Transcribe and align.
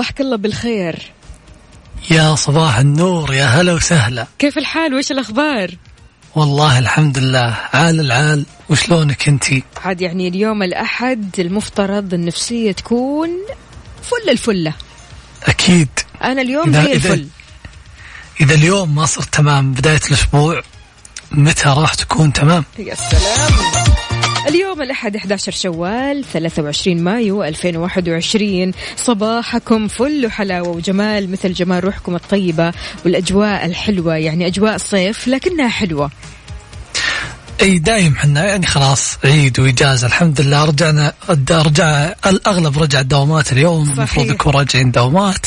صبحك 0.00 0.20
الله 0.20 0.36
بالخير. 0.36 1.12
يا 2.10 2.34
صباح 2.34 2.78
النور 2.78 3.34
يا 3.34 3.44
هلا 3.44 3.72
وسهلا. 3.72 4.26
كيف 4.38 4.58
الحال؟ 4.58 4.94
وش 4.94 5.10
الأخبار؟ 5.10 5.70
والله 6.34 6.78
الحمد 6.78 7.18
لله. 7.18 7.56
عال 7.72 8.00
العال 8.00 8.46
وشلونك 8.68 9.28
انتي 9.28 9.62
عاد 9.84 10.00
يعني 10.00 10.28
اليوم 10.28 10.62
الأحد 10.62 11.34
المفترض 11.38 12.14
النفسية 12.14 12.72
تكون 12.72 13.28
فل 14.02 14.30
الفلة. 14.30 14.72
أكيد. 15.44 15.88
أنا 16.24 16.42
اليوم 16.42 16.64
إذا- 16.72 16.76
إذا- 16.86 16.90
الفل 16.90 17.26
إذا 18.40 18.54
اليوم 18.54 18.94
ما 18.94 19.06
صرت 19.06 19.34
تمام 19.34 19.72
بداية 19.72 20.00
الأسبوع 20.08 20.62
متى 21.32 21.68
راح 21.68 21.94
تكون 21.94 22.32
تمام؟ 22.32 22.64
يا 22.78 22.94
سلام. 22.94 23.89
اليوم 24.48 24.82
الأحد 24.82 25.16
11 25.16 25.52
شوال 25.52 26.24
23 26.32 27.02
مايو 27.02 27.44
2021 27.44 28.72
صباحكم 28.96 29.88
فل 29.88 30.26
وحلاوة 30.26 30.68
وجمال 30.68 31.30
مثل 31.30 31.52
جمال 31.52 31.84
روحكم 31.84 32.14
الطيبة 32.14 32.72
والأجواء 33.04 33.66
الحلوة 33.66 34.16
يعني 34.16 34.46
أجواء 34.46 34.78
صيف 34.78 35.28
لكنها 35.28 35.68
حلوة. 35.68 36.10
أي 37.62 37.78
دايم 37.78 38.16
حنا 38.16 38.44
يعني 38.44 38.66
خلاص 38.66 39.18
عيد 39.24 39.60
وإجازة 39.60 40.06
الحمد 40.06 40.40
لله 40.40 40.64
رجعنا 40.64 41.12
رجع 41.50 42.12
الأغلب 42.26 42.82
رجع 42.82 43.00
الدوامات 43.00 43.52
اليوم. 43.52 43.90
المفروض 43.90 44.26
نكون 44.26 44.52
راجعين 44.52 44.90
دوامات. 44.90 45.46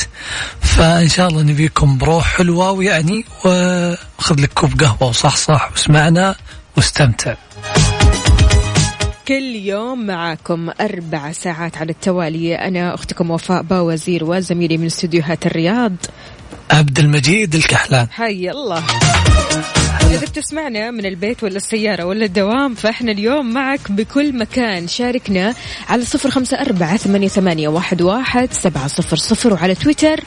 فإن 0.62 1.10
شاء 1.10 1.28
الله 1.28 1.42
نبيكم 1.42 1.98
بروح 1.98 2.38
حلوة 2.38 2.72
ويعني 2.72 3.26
وخذ 3.46 4.42
لك 4.42 4.54
كوب 4.54 4.82
قهوة 4.82 5.04
وصحصح 5.04 5.72
واسمعنا 5.72 6.36
واستمتع. 6.78 7.36
كل 9.28 9.56
يوم 9.56 10.06
معاكم 10.06 10.70
أربع 10.82 11.32
ساعات 11.32 11.78
على 11.78 11.92
التوالي. 11.92 12.56
أنا 12.56 12.94
أختكم 12.94 13.32
وفاء 13.32 13.62
باوزير 13.62 14.24
وزميلي 14.24 14.78
من 14.78 14.86
استديوهات 14.86 15.46
الرياض. 15.46 15.94
عبد 16.72 17.00
المجيد 17.00 17.56
الكحلان. 17.56 18.08
حي 18.12 18.50
الله. 18.50 18.84
إذا 20.12 20.20
بتسمعنا 20.20 20.92
من 20.92 21.06
البيت 21.06 21.44
ولا 21.44 21.58
السيارة 21.58 22.04
ولا 22.04 22.26
الدوام 22.26 22.76
فإحنا 22.76 23.12
اليوم 23.12 23.54
معك 23.54 23.92
بكل 23.92 24.38
مكان. 24.38 24.88
شاركنا 24.88 25.54
على 25.90 26.06
صفر 26.06 26.30
خمسة 26.30 26.62
أربعة 26.62 26.98
ثمانية, 26.98 27.28
ثمانية 27.28 27.68
واحد, 27.68 28.02
واحد 28.02 28.54
سبعة 28.54 28.88
صفر 28.88 29.18
صفر 29.18 29.54
وعلى 29.54 29.76
تويتر 29.76 30.24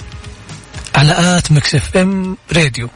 على 0.94 1.38
at 1.38 1.52
Mix 1.52 1.74
FM 1.74 2.36
Radio. 2.52 2.88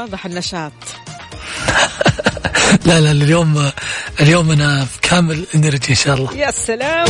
واضح 0.00 0.26
النشاط. 0.26 0.72
لا 2.86 3.00
لا 3.00 3.10
اليوم 3.10 3.70
اليوم 4.20 4.50
أنا 4.50 4.84
في 4.84 5.00
كامل 5.02 5.46
إنرجي 5.54 5.90
إن 5.90 5.94
شاء 5.94 6.16
الله. 6.16 6.36
يا 6.36 6.50
سلام. 6.50 7.06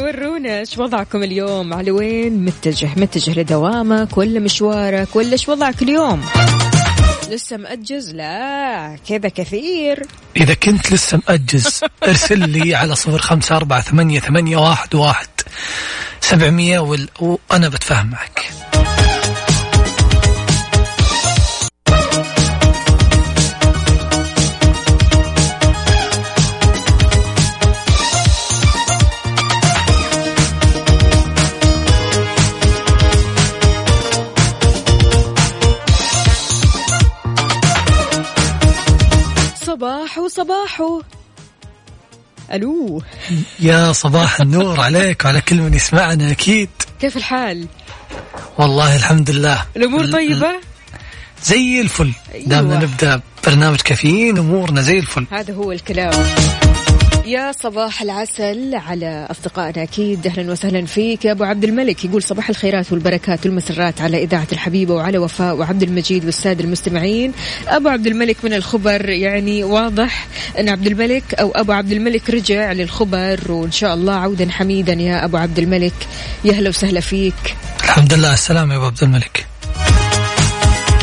ورونا 0.00 0.58
إيش 0.58 0.78
وضعكم 0.78 1.22
اليوم؟ 1.22 1.74
على 1.74 1.90
وين؟ 1.90 2.44
متجه 2.44 2.90
متجه 2.96 3.40
لدوامك 3.40 4.18
ولا 4.18 4.40
مشوارك 4.40 5.16
ولا 5.16 5.32
إيش 5.32 5.48
وضعك 5.48 5.82
اليوم؟ 5.82 6.24
لسه 7.30 7.56
مأجز؟ 7.56 8.10
لا 8.10 8.96
كذا 9.08 9.28
كثير. 9.28 10.06
إذا 10.36 10.54
كنت 10.54 10.92
لسه 10.92 11.20
مأجز 11.28 11.80
ارسل 12.08 12.48
لي 12.48 12.74
على 12.74 12.94
صفر 12.94 13.18
خمسة 13.18 13.56
أربعة 13.56 13.80
ثمانية, 13.80 14.20
ثمانية 14.20 14.56
واحد, 14.56 14.94
واحد 14.94 15.28
سبعمية. 16.20 16.78
وأنا 17.20 17.68
بتفاهم 17.68 18.10
معك. 18.10 18.63
صباحو 40.14 40.28
صباحو. 40.28 41.02
ألو. 42.52 43.02
يا 43.60 43.92
صباح 43.92 44.40
النور 44.40 44.80
عليك 44.80 45.24
وعلى 45.24 45.40
كل 45.40 45.56
من 45.56 45.74
يسمعنا 45.74 46.30
أكيد. 46.30 46.68
كيف 47.00 47.16
الحال؟ 47.16 47.66
والله 48.58 48.96
الحمد 48.96 49.30
لله. 49.30 49.66
الأمور 49.76 50.00
ال- 50.00 50.12
طيبة؟ 50.12 50.52
زي 51.44 51.80
الفل. 51.80 52.12
أيوة. 52.34 52.48
دامنا 52.48 52.78
نبدأ 52.78 53.20
برنامج 53.46 53.80
كافيين 53.80 54.38
أمورنا 54.38 54.82
زي 54.82 54.98
الفل. 54.98 55.26
هذا 55.30 55.54
هو 55.54 55.72
الكلام. 55.72 56.24
يا 57.26 57.52
صباح 57.52 58.02
العسل 58.02 58.74
على 58.74 59.26
أصدقائنا. 59.30 59.82
أكيد 59.82 60.26
أهلا 60.26 60.52
وسهلا 60.52 60.86
فيك. 60.86 61.24
يا 61.24 61.32
أبو 61.32 61.44
عبد 61.44 61.64
الملك 61.64 62.04
يقول 62.04 62.22
صباح 62.22 62.48
الخيرات 62.48 62.92
والبركات 62.92 63.46
والمسرات 63.46 64.00
على 64.00 64.22
إذاعة 64.22 64.46
الحبيبة 64.52 64.94
وعلى 64.94 65.18
وفاء 65.18 65.56
وعبد 65.56 65.82
المجيد 65.82 66.24
والسادة 66.24 66.64
المستمعين. 66.64 67.32
أبو 67.68 67.88
عبد 67.88 68.06
الملك 68.06 68.36
من 68.44 68.52
الخبر 68.52 69.08
يعني 69.08 69.64
واضح 69.64 70.26
أن 70.58 70.68
عبد 70.68 70.86
الملك 70.86 71.34
أو 71.34 71.50
أبو 71.50 71.72
عبد 71.72 71.92
الملك 71.92 72.30
رجع 72.30 72.72
للخبر 72.72 73.40
وإن 73.48 73.72
شاء 73.72 73.94
الله 73.94 74.14
عودا 74.14 74.50
حميدا 74.50 74.92
يا 74.92 75.24
أبو 75.24 75.36
عبد 75.36 75.58
الملك. 75.58 75.94
يا 76.44 76.52
هلا 76.52 76.68
وسهلا 76.68 77.00
فيك. 77.00 77.56
الحمد 77.84 78.14
لله 78.14 78.32
السلام 78.32 78.70
يا 78.70 78.76
أبو 78.76 78.86
عبد 78.86 79.02
الملك. 79.02 79.46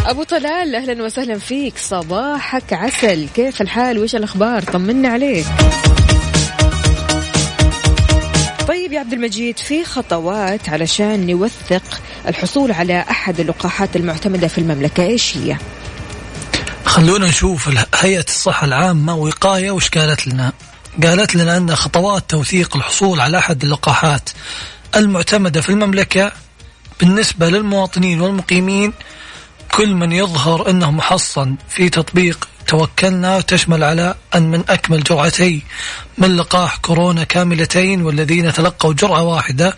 أبو 0.06 0.24
طلال 0.24 0.76
أهلا 0.76 1.04
وسهلا 1.04 1.40
فيك. 1.40 1.78
صباحك 1.78 2.74
عسل. 2.74 3.28
كيف 3.36 3.62
الحال؟ 3.62 4.00
وش 4.00 4.16
الأخبار؟ 4.16 4.62
طمنا 4.62 5.10
عليك. 5.10 5.46
طيب 8.92 8.98
يا 8.98 9.04
عبد 9.04 9.14
المجيد 9.14 9.60
في 9.60 9.86
خطوات 9.86 10.70
علشان 10.70 11.28
نوثق 11.28 12.02
الحصول 12.28 12.72
على 12.72 13.00
أحد 13.10 13.40
اللقاحات 13.40 13.96
المعتمدة 13.96 14.48
في 14.48 14.58
المملكة 14.58 15.04
إيش 15.04 15.38
هي؟ 15.38 15.58
خلونا 16.86 17.28
نشوف 17.28 17.68
ال- 17.68 17.86
هيئة 17.96 18.26
الصحة 18.28 18.66
العامة 18.68 19.16
وقاية 19.16 19.72
وش 19.72 19.90
قالت 19.90 20.28
لنا. 20.28 20.54
قالت 21.04 21.36
لنا 21.36 21.58
أن 21.58 21.76
خطوات 21.76 22.24
توثيق 22.30 22.76
الحصول 22.76 23.20
على 23.20 23.38
أحد 23.38 23.64
اللقاحات 23.64 24.30
المعتمدة 24.96 25.62
في 25.62 25.70
المملكة 25.70 26.32
بالنسبة 27.00 27.50
للمواطنين 27.50 28.22
والمقيمين 28.22 28.94
كل 29.72 29.96
من 29.96 30.12
يظهر 30.12 30.70
أنه 30.70 30.92
محصن 30.92 31.56
في 31.70 31.90
تطبيق 31.90 32.48
توكلنا 32.68 33.38
وتشمل 33.38 33.84
على 33.84 34.16
أن 34.36 34.44
من 34.52 34.64
أكمل 34.70 35.04
جرعتي 35.04 35.62
من 36.18 36.36
لقاح 36.36 36.78
كورونا 36.78 37.24
كاملتين 37.24 38.02
والذين 38.02 38.54
تلقوا 38.54 38.94
جرعة 38.94 39.22
واحدة 39.22 39.76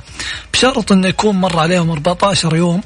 بشرط 0.54 0.92
أنه 0.92 1.08
يكون 1.08 1.36
مر 1.36 1.60
عليهم 1.60 1.90
14 1.90 2.56
يوم 2.56 2.81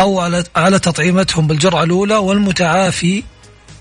أو 0.00 0.20
على 0.20 0.44
على 0.56 0.78
تطعيمتهم 0.78 1.46
بالجرعة 1.46 1.82
الأولى 1.84 2.16
والمتعافي 2.16 3.22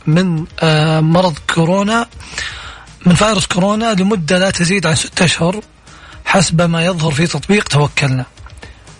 من 0.08 0.46
آه، 0.60 1.00
مرض 1.00 1.38
كورونا 1.54 2.08
من 3.06 3.16
فيروس 3.16 3.46
كورونا 3.46 3.94
لمدة 3.94 4.38
لا 4.38 4.50
تزيد 4.50 4.86
عن 4.86 4.96
ستة 4.96 5.26
أشهر 5.26 5.62
حسب 6.26 6.62
ما 6.62 6.86
يظهر 6.86 7.12
في 7.12 7.28
تطبيق 7.28 7.68
توكلنا. 7.68 8.26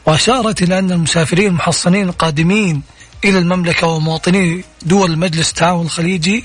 وأشارت 0.06 0.64
إلى 0.64 0.80
أن 0.80 0.92
المسافرين 0.92 1.48
المحصنين 1.48 2.10
القادمين 2.10 2.82
إلى 3.26 3.40
المملكة 3.40 3.88
ومواطني 3.88 4.64
دول 4.82 5.18
مجلس 5.18 5.50
التعاون 5.50 5.86
الخليجي 5.86 6.44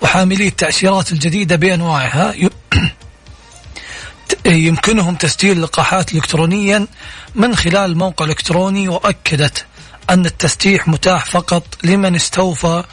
وحاملي 0.00 0.48
التأشيرات 0.48 1.12
الجديدة 1.12 1.56
بأنواعها. 1.56 2.34
يمكنهم 4.46 5.14
تسجيل 5.14 5.56
اللقاحات 5.56 6.14
إلكترونيا 6.14 6.86
من 7.34 7.56
خلال 7.56 7.98
موقع 7.98 8.24
إلكتروني 8.24 8.88
وأكدت 8.88 9.64
أن 10.10 10.26
التسجيل 10.26 10.80
متاح 10.86 11.24
فقط 11.24 11.64
لمن 11.84 12.14
استوفى 12.14 12.84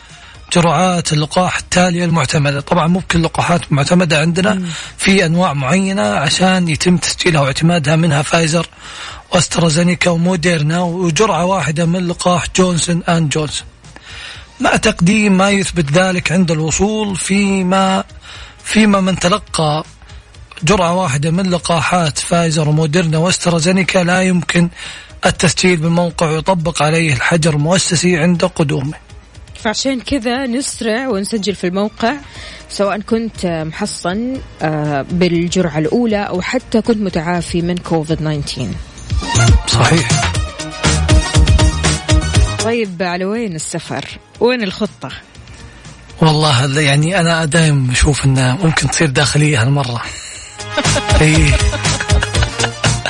جرعات 0.54 1.14
اللقاح 1.14 1.58
التالية 1.58 2.06
المعتمدة. 2.06 2.60
طبعا 2.60 2.88
مو 2.88 3.00
بكل 3.00 3.20
اللقاحات 3.20 3.72
معتمدة 3.72 4.20
عندنا 4.20 4.62
في 4.98 5.26
أنواع 5.26 5.54
معينة 5.54 6.02
عشان 6.02 6.68
يتم 6.68 6.98
تسجيلها 6.98 7.42
واعتمادها 7.42 7.96
منها 7.96 8.22
فايزر 8.22 8.68
واسترازينيكا 9.34 10.10
وموديرنا 10.12 10.82
وجرعة 10.82 11.46
واحدة 11.46 11.86
من 11.86 12.08
لقاح 12.08 12.46
جونسون 12.56 13.04
أند 13.04 13.30
جونسون. 13.30 13.68
مع 14.60 14.76
تقديم 14.76 15.38
ما 15.38 15.50
يثبت 15.50 15.92
ذلك 15.92 16.32
عند 16.32 16.52
الوصول 16.52 17.16
فيما 17.16 18.04
فيما 18.64 19.02
من 19.02 19.20
تلقى 19.20 19.84
جرعة 20.64 20.94
واحدة 20.96 21.32
من 21.32 21.50
لقاحات 21.50 22.18
فايزر 22.18 22.70
وموديرنا 22.70 23.18
وأسترازينيكا 23.18 24.00
لا 24.00 24.22
يمكن 24.22 24.70
التسجيل 25.26 25.78
بالموقع 25.78 26.30
ويطبق 26.30 26.82
عليه 26.82 27.14
الحجر 27.14 27.54
المؤسسي 27.54 28.18
عند 28.18 28.46
قدومه. 28.46 28.94
فعشان 29.64 30.02
كذا 30.02 30.48
نسرع 30.48 31.08
ونسجل 31.08 31.56
في 31.56 31.68
الموقع 31.68 32.14
سواء 32.70 33.00
كنت 33.00 33.46
محصن 33.46 34.38
آه، 34.62 35.06
بالجرعة 35.12 35.78
الأولى 35.78 36.24
أو 36.24 36.42
حتى 36.42 36.82
كنت 36.82 36.98
متعافي 36.98 37.62
من 37.62 37.78
كوفيد 37.78 38.18
19 38.18 38.68
صحيح 39.68 40.10
طيب 42.64 43.04
على 43.04 43.26
وين 43.26 43.56
السفر؟ 43.56 44.06
وين 44.40 44.64
الخطة؟ 44.64 45.10
والله 46.22 46.50
هذا 46.50 46.82
يعني 46.82 47.20
أنا 47.20 47.46
دائما 47.46 47.92
أشوف 47.92 48.26
أنه 48.26 48.58
ممكن 48.64 48.90
تصير 48.90 49.10
داخلية 49.10 49.62
هالمرة 49.62 50.02
إيه 51.22 51.58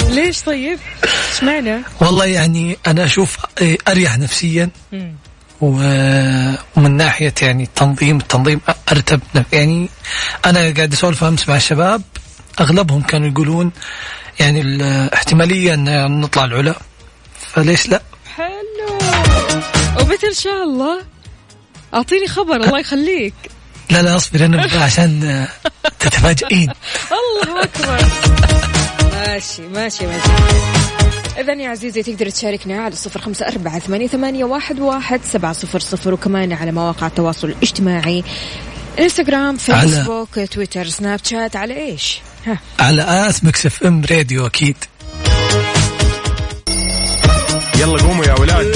ليش 0.10 0.42
طيب؟ 0.42 0.80
إيش 1.04 1.44
معنى؟ 1.44 1.78
والله 2.02 2.26
يعني 2.26 2.78
أنا 2.88 3.06
أشوف 3.06 3.38
إيه، 3.62 3.78
أريح 3.88 4.18
نفسيا 4.18 4.70
ومن 5.62 6.98
ناحية 6.98 7.34
يعني 7.42 7.64
التنظيم 7.64 8.18
التنظيم 8.18 8.62
أرتب 8.92 9.22
يعني 9.54 9.90
أنا 10.46 10.60
قاعد 10.60 10.94
أسولف 10.94 11.24
أمس 11.24 11.50
مع 11.50 11.56
الشباب 11.56 12.02
أغلبهم 12.60 13.02
كانوا 13.02 13.28
يقولون 13.28 13.72
يعني 14.40 14.62
الاحتمالية 14.62 15.74
أن 15.74 16.22
نطلع 16.22 16.46
العلا. 16.46 16.76
فليش 17.40 17.90
لا؟ 17.90 18.02
حلو. 18.36 18.98
ومتى 20.00 20.28
إن 20.28 20.34
شاء 20.34 20.64
الله؟ 20.64 21.02
أعطيني 21.94 22.28
خبر 22.28 22.56
الله 22.56 22.80
يخليك. 22.80 23.34
لا 23.90 24.02
لا 24.02 24.16
أصبر 24.16 24.46
أنا 24.46 24.68
بقى 24.68 24.84
عشان 24.84 25.48
تتفاجئين. 26.00 26.70
الله 27.12 27.64
أكبر. 27.64 28.06
ماشي 29.14 29.62
ماشي 29.62 30.06
ماشي. 30.06 30.30
إذا 31.40 31.54
يا 31.54 31.70
عزيزي 31.70 32.04
تقدر 32.04 32.30
تشاركنا 32.30 32.82
على 32.82 32.96
صفر 32.96 33.22
خمسة 33.22 33.48
أربعة 33.48 33.80
ثمانية, 33.80 34.08
ثمانية 34.08 34.44
واحد, 34.44 34.80
واحد 34.80 35.22
سبعة 35.24 35.54
صفر 35.54 35.80
صفر 35.80 36.14
وكمان 36.14 36.54
على 36.54 36.72
مواقع 36.72 37.08
التواصل 37.08 37.48
الاجتماعي. 37.48 38.24
انستغرام 39.00 39.58
فيسبوك 39.58 40.40
تويتر 40.52 40.88
سناب 40.88 41.20
شات 41.24 41.56
على 41.56 41.78
إيش؟ 41.86 42.20
ها 42.48 42.58
على 42.86 43.28
at 43.30 43.44
Mix 43.44 43.66
FM 43.66 44.02
Radio 44.12 44.46
أكيد. 44.48 44.76
يلا 47.76 48.02
قوموا 48.02 48.26
يا 48.26 48.34
ولاد. 48.40 48.76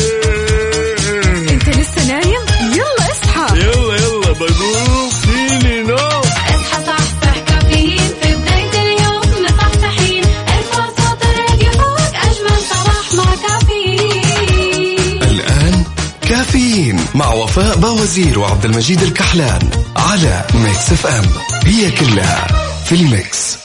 انت 1.50 1.70
لسه 1.70 2.08
نايم؟ 2.08 2.42
يلا 2.74 3.12
اصحى. 3.12 3.60
يلا 3.60 3.96
يلا 3.96 4.32
بقوم 4.32 5.10
فيني 5.10 5.84
نوم. 5.84 5.98
اصحى 6.00 6.86
صحصح 6.86 7.38
كافيين 7.48 7.98
في 8.22 8.36
بداية 8.36 8.82
اليوم 8.82 9.46
مصحصحين. 9.46 10.24
ارفع 10.26 10.86
صوت 10.88 11.22
الراديو 11.24 11.72
فوق 11.72 12.00
أجمل 12.16 12.60
صباح 12.70 13.14
مع 13.14 13.36
كافيين. 13.48 15.24
الآن 15.24 15.84
كافيين 16.30 17.00
مع 17.16 17.34
وفاء 17.34 17.76
باوزير 17.78 18.40
وعبد 18.40 18.66
المجيد 18.66 19.02
الكحلان 19.02 19.70
على 19.98 20.46
Mix 20.54 20.92
FM. 20.92 21.26
هي 21.66 21.92
كلها 21.92 22.48
في 22.86 22.96
ال 22.96 23.08
mix. 23.08 23.58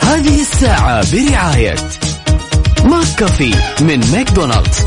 هذه 0.00 0.40
الساعة 0.40 1.12
برعاية 1.12 1.76
McCafé 2.84 3.54
من 3.80 4.10
ماكدونالدز. 4.12 4.78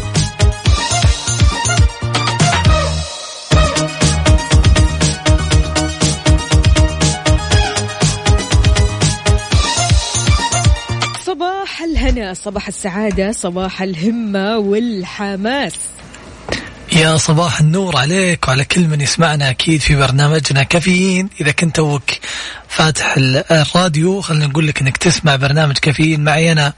صباح 11.26 11.82
الهنا 11.82 12.34
صباح 12.34 12.68
السعادة 12.68 13.32
صباح 13.32 13.82
الهمة 13.82 14.58
والحماس. 14.58 15.74
يا 16.92 17.18
صباح 17.18 17.60
النور 17.60 17.98
عليك 17.98 18.48
وعلى 18.48 18.66
كل 18.66 18.88
من 18.88 19.02
يسمعنا 19.02 19.50
أكيد 19.50 19.82
في 19.82 19.96
برنامجنا 19.96 20.64
كافيين. 20.64 21.30
إذا 21.42 21.52
كنت 21.52 21.76
توك 21.76 22.04
فاتح 22.78 23.18
ال- 23.18 23.44
الراديو. 23.52 24.22
خلينا 24.22 24.48
نقول 24.48 24.68
لك 24.68 24.82
إنك 24.82 24.98
تسمع 24.98 25.36
برنامج 25.36 25.78
كافيين 25.78 26.24
معي 26.24 26.52
أنا. 26.52 26.74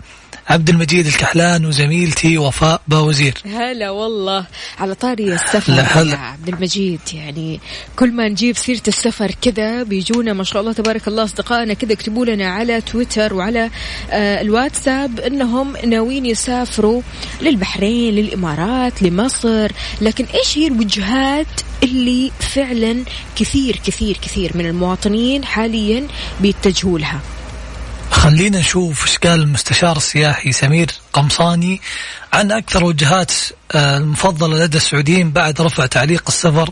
عبد 0.49 0.69
المجيد 0.69 1.05
الكحلان 1.07 1.65
وزميلتي 1.65 2.37
وفاء 2.37 2.81
باوزير. 2.87 3.33
هلا 3.45 3.89
والله. 3.89 4.45
على 4.79 4.95
طاري 4.95 5.33
السفر 5.33 5.73
لا 5.73 5.83
هلا. 5.83 6.11
يا 6.11 6.17
عبد 6.17 6.49
المجيد 6.49 6.99
يعني 7.13 7.59
كل 7.95 8.11
ما 8.11 8.27
نجيب 8.29 8.57
سيرة 8.57 8.81
السفر 8.87 9.31
كذا 9.41 9.83
بيجونا 9.83 10.33
ما 10.33 10.43
شاء 10.43 10.61
الله 10.61 10.73
تبارك 10.73 11.07
الله 11.07 11.23
أصدقائنا 11.23 11.73
كذا 11.73 11.91
يكتبوا 11.91 12.25
لنا 12.25 12.49
على 12.49 12.81
تويتر 12.81 13.33
وعلى 13.33 13.69
آه 14.11 14.41
الواتساب 14.41 15.19
أنهم 15.19 15.77
ناويين 15.85 16.25
يسافروا 16.25 17.01
للبحرين 17.41 18.15
للإمارات 18.15 19.03
لمصر. 19.03 19.71
لكن 20.01 20.25
إيش 20.25 20.57
هي 20.57 20.67
الوجهات 20.67 21.61
اللي 21.83 22.31
فعلا 22.39 23.03
كثير 23.35 23.79
كثير 23.85 24.17
كثير 24.21 24.51
من 24.55 24.65
المواطنين 24.65 25.45
حاليا 25.45 26.07
بيتجهوا 26.41 26.99
لها؟ 26.99 27.19
خلينا 28.29 28.59
نشوف 28.59 29.07
إيش 29.07 29.17
قال 29.17 29.41
المستشار 29.41 29.97
السياحي 29.97 30.51
سمير 30.51 30.91
قمصاني 31.13 31.81
عن 32.33 32.51
أكثر 32.51 32.83
وجهات 32.83 33.31
آه، 33.71 33.97
المفضلة 33.97 34.57
لدى 34.57 34.77
السعوديين 34.77 35.31
بعد 35.31 35.61
رفع 35.61 35.85
تعليق 35.85 36.23
السفر 36.27 36.69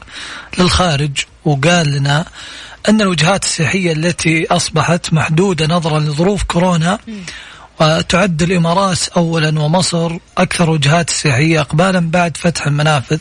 للخارج. 0.57 1.11
وقال 1.45 1.91
لنا 1.91 2.25
أن 2.89 3.01
الوجهات 3.01 3.43
السياحية 3.43 3.91
التي 3.91 4.47
أصبحت 4.51 5.13
محدودة 5.13 5.67
نظرا 5.67 5.99
لظروف 5.99 6.43
كورونا 6.43 6.99
وتعد 7.81 8.41
الإمارات 8.41 9.07
اولا 9.07 9.59
ومصر 9.59 10.17
أكثر 10.37 10.69
وجهات 10.69 11.09
السياحيه 11.09 11.61
اقبالا 11.61 11.99
بعد 11.99 12.37
فتح 12.37 12.67
المنافذ. 12.67 13.19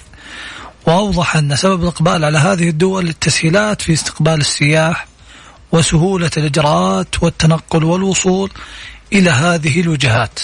وأوضح 0.87 1.37
أن 1.37 1.57
سبب 1.57 1.83
الإقبال 1.83 2.25
على 2.25 2.39
هذه 2.39 2.69
الدول 2.69 3.09
التسهيلات 3.09 3.83
في 3.83 3.93
استقبال 3.93 4.41
السياح. 4.41 5.07
وسهولة 5.73 6.31
الإجراءات 6.37 7.23
والتنقل 7.23 7.85
والوصول 7.85 8.51
إلى 9.13 9.31
هذه 9.31 9.81
الوجهات. 9.81 10.41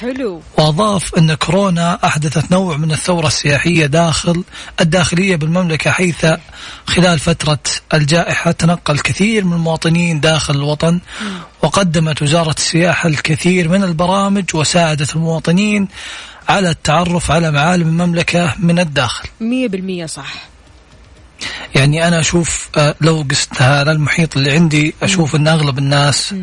حلو. 0.00 0.42
وأضاف 0.58 1.14
أن 1.14 1.34
كورونا 1.34 1.98
أحدثت 2.04 2.52
نوع 2.52 2.76
من 2.76 2.92
الثورة 2.92 3.26
السياحية 3.26 3.86
داخل 3.86 4.44
الداخلية 4.80 5.36
بالمملكة 5.36 5.90
حيث 5.90 6.26
خلال 6.86 7.18
فترة 7.18 7.58
الجائحة 7.94 8.50
تنقل 8.50 8.94
الكثير 8.94 9.44
من 9.44 9.52
المواطنين 9.52 10.20
داخل 10.20 10.54
الوطن 10.54 11.00
وقدمت 11.62 12.22
وزارة 12.22 12.54
السياحة 12.58 13.08
الكثير 13.08 13.68
من 13.68 13.84
البرامج 13.84 14.44
وساعدت 14.54 15.16
المواطنين 15.16 15.88
على 16.48 16.70
التعرف 16.70 17.30
على 17.30 17.50
معالم 17.50 17.88
المملكة 17.88 18.54
من 18.58 18.78
الداخل. 18.78 19.28
مية 19.40 19.68
بالمية 19.68 20.06
صح. 20.06 20.55
يعني 21.74 22.08
أنا 22.08 22.20
أشوف 22.20 22.68
آه، 22.76 22.94
لو 23.00 23.26
قست 23.30 23.62
هذا 23.62 23.92
المحيط 23.92 24.36
اللي 24.36 24.50
عندي 24.50 24.94
أشوف 25.02 25.36
إن 25.36 25.48
أغلب 25.48 25.78
الناس 25.78 26.34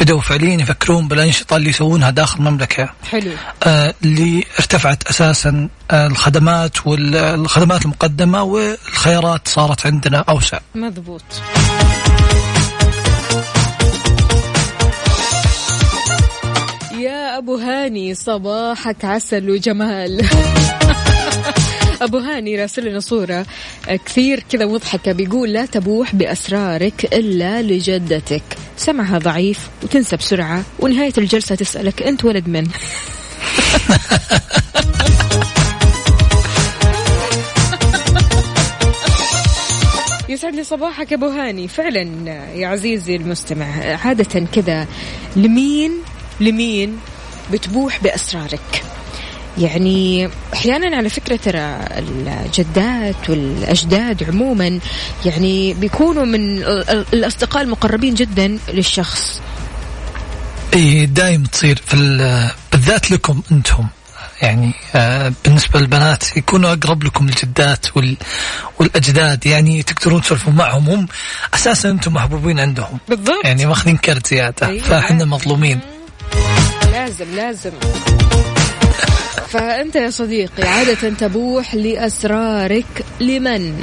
بدأوا 0.00 0.20
فعليا 0.20 0.54
يفكرون 0.54 1.08
بالانشطه 1.08 1.56
اللي 1.56 1.70
يسوونها 1.70 2.10
داخل 2.10 2.38
المملكة. 2.38 2.90
حلو. 3.10 3.32
آه، 3.62 3.94
اللي 4.04 4.44
ارتفعت 4.58 5.08
أساسا 5.08 5.68
آه، 5.90 6.06
الخدمات 6.06 6.86
والخدمات 6.86 7.84
المقدمة 7.84 8.42
والخيارات 8.42 9.48
صارت 9.48 9.86
عندنا 9.86 10.24
أوسع. 10.28 10.58
مضبوط. 10.74 11.22
يا 17.00 17.38
أبو 17.38 17.56
هاني 17.56 18.14
صباحك 18.14 19.04
عسل 19.04 19.50
وجمال. 19.50 20.28
أبو 22.06 22.18
هاني 22.18 22.56
راسل 22.56 22.84
لنا 22.84 23.00
صورة 23.00 23.46
كثير 24.06 24.44
كذا 24.50 24.66
مضحكة. 24.66 25.12
بيقول 25.12 25.52
لا 25.52 25.66
تبوح 25.66 26.14
بأسرارك 26.14 27.14
إلا 27.14 27.62
لجدتك. 27.62 28.42
سمعها 28.76 29.18
ضعيف 29.18 29.68
وتنسى 29.82 30.16
بسرعة 30.16 30.62
ونهاية 30.78 31.12
الجلسة 31.18 31.54
تسألك 31.54 32.02
أنت 32.02 32.24
ولد 32.24 32.48
من؟ 32.48 32.66
يسعد 40.28 40.54
لي 40.54 40.64
صباحك 40.64 41.12
أبو 41.12 41.26
هاني. 41.26 41.68
فعلا 41.68 42.00
يا 42.54 42.68
عزيزي 42.68 43.16
المستمع 43.16 43.66
عادة 44.04 44.46
كذا 44.54 44.86
لمين 45.36 45.92
لمين 46.40 46.98
بتبوح 47.52 48.02
بأسرارك؟ 48.02 48.84
يعني 49.58 50.28
أحيانا 50.54 50.96
على 50.96 51.08
فكرة 51.08 51.36
ترى 51.36 51.78
الجدات 51.98 53.30
والأجداد 53.30 54.24
عموما 54.24 54.78
يعني 55.24 55.74
بيكونوا 55.74 56.24
من 56.24 56.58
ال- 56.58 56.90
ال- 56.90 57.06
الأصدقاء 57.12 57.62
المقربين 57.62 58.14
جدا 58.14 58.58
للشخص. 58.68 59.40
اي 60.74 61.06
دايم 61.06 61.44
تصير 61.44 61.82
في 61.86 61.94
ال- 61.94 62.50
بالذات 62.72 63.10
لكم 63.10 63.42
أنتم. 63.52 63.84
يعني 64.42 64.72
آه، 64.94 65.32
بالنسبة 65.44 65.80
للبنات 65.80 66.36
يكونوا 66.36 66.72
أقرب 66.72 67.04
لكم 67.04 67.28
الجدات 67.28 67.86
وال 67.96 68.16
والأجداد. 68.78 69.46
يعني 69.46 69.82
تقدرون 69.82 70.22
تسولفون 70.22 70.54
معهم. 70.54 70.88
هم 70.88 71.08
أساسا 71.54 71.90
أنتم 71.90 72.14
محبوبين 72.14 72.60
عندهم. 72.60 72.98
بالضبط. 73.08 73.44
يعني 73.44 73.66
ماخذين 73.66 73.96
كرت 73.96 74.26
زيادة. 74.26 74.66
أيوة. 74.66 74.82
فإحنا 74.84 75.24
مظلومين. 75.24 75.80
لازم 76.92 77.26
لازم. 77.36 77.70
فأنت 79.50 79.96
يا 79.96 80.10
صديقي 80.10 80.68
عادة 80.68 81.10
تبوح 81.10 81.74
لأسرارك. 81.74 83.04
لمن؟ 83.20 83.80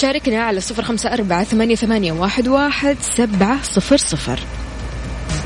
شاركنا 0.00 0.42
على 0.42 0.60
صفر 0.60 0.82
خمسة 0.82 1.12
أربعة 1.12 1.44
ثمانية, 1.44 1.74
ثمانية 1.74 2.12
واحد, 2.12 2.48
واحد 2.48 2.96
سبعة 3.16 3.62
صفر 3.62 3.96
صفر. 3.96 4.38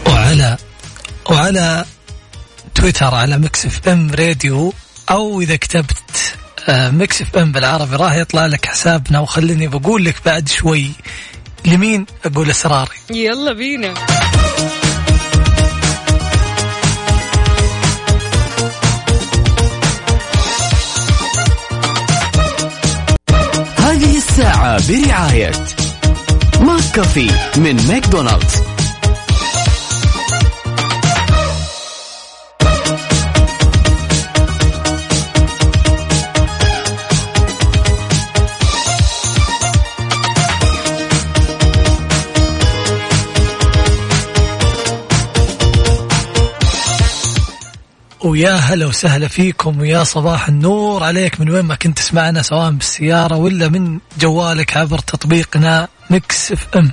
وعلى 0.07 0.57
وعلى 1.31 1.85
تويتر 2.75 3.15
على 3.15 3.39
Mix 3.39 3.67
FM 3.67 4.11
Radio 4.11 4.73
أو 5.11 5.41
إذا 5.41 5.57
كتبت 5.57 6.35
آه، 6.69 6.91
Mix 6.91 7.23
FM 7.23 7.53
بالعربي 7.53 7.97
راح 7.97 8.15
يطلع 8.15 8.47
لك 8.47 8.67
حسابنا. 8.67 9.21
وخليني 9.21 9.69
بقول 9.69 10.05
لك 10.05 10.17
بعد 10.27 10.49
شوي 10.49 10.91
لمين 11.65 12.07
أقول 12.25 12.51
أسراري؟ 12.51 12.97
يلا 13.11 13.53
بينا. 13.53 13.95
الساعة 24.37 24.81
برعاية 24.89 25.53
McCafé 26.61 27.31
من 27.57 27.77
ماكدونالدز. 27.89 28.76
ويا 48.27 48.55
هلا 48.55 48.87
وسهلا 48.87 49.29
فيكم 49.29 49.81
ويا 49.81 50.05
صباح 50.05 50.49
النور. 50.49 51.05
عليك 51.05 51.41
من 51.41 51.51
وين 51.51 51.65
ما 51.65 51.75
كنت 51.75 51.99
تسمعنا 51.99 52.43
سواء 52.43 52.71
بالسيارة 52.71 53.37
ولا 53.37 53.69
من 53.69 53.99
جوالك 54.19 54.77
عبر 54.77 54.99
تطبيقنا 54.99 55.89
Mix 56.11 56.53
FM 56.53 56.93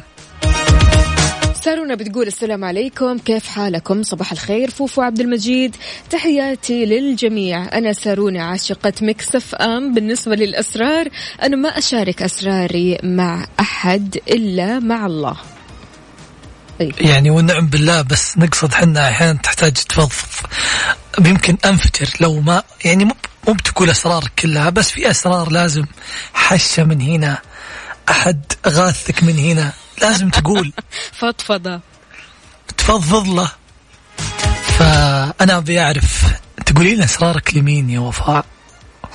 سارونا 1.63 1.95
بتقول 1.95 2.27
السلام 2.27 2.63
عليكم 2.63 3.17
كيف 3.17 3.47
حالكم؟ 3.47 4.03
صباح 4.03 4.31
الخير 4.31 4.69
فوفو 4.69 5.01
عبد 5.01 5.19
المجيد. 5.19 5.75
تحياتي 6.09 6.85
للجميع. 6.85 7.77
أنا 7.77 7.93
سارونا 7.93 8.43
عاشقة 8.43 8.93
Mix 9.01 9.55
FM 9.55 9.93
بالنسبة 9.93 10.35
للأسرار 10.35 11.07
أنا 11.43 11.55
ما 11.55 11.69
أشارك 11.69 12.21
أسراري 12.21 12.97
مع 13.03 13.45
أحد 13.59 14.17
إلا 14.27 14.79
مع 14.79 15.05
الله. 15.05 15.35
طيب. 16.79 16.93
يعني 17.01 17.29
والنعم 17.29 17.67
بالله 17.67 18.01
بس 18.01 18.37
نقصد 18.37 18.73
حنا 18.73 19.09
أحيانا 19.09 19.39
تحتاج 19.43 19.73
تفضفض. 19.73 20.47
يمكن 21.19 21.57
أنفجر 21.65 22.09
لو 22.19 22.39
ما 22.41 22.63
يعني 22.85 23.05
مو 23.05 23.15
مو 23.47 23.53
بتقول 23.53 23.89
أسرارك 23.89 24.31
كلها 24.39 24.69
بس 24.69 24.91
في 24.91 25.11
أسرار 25.11 25.51
لازم 25.51 25.85
حشة 26.33 26.83
من 26.83 27.01
هنا 27.01 27.37
أحد 28.09 28.41
غاثك 28.67 29.23
من 29.23 29.37
هنا 29.39 29.71
لازم 30.01 30.29
تقول. 30.29 30.73
فضفضة. 31.19 31.79
تفضفض 32.77 33.27
له. 33.27 33.51
فأنا 34.77 35.57
أبي 35.57 35.79
أعرف 35.79 36.25
تقولين 36.65 37.01
أسرارك 37.01 37.55
لمين 37.55 37.89
يا 37.89 37.99
وفاء؟ 37.99 38.45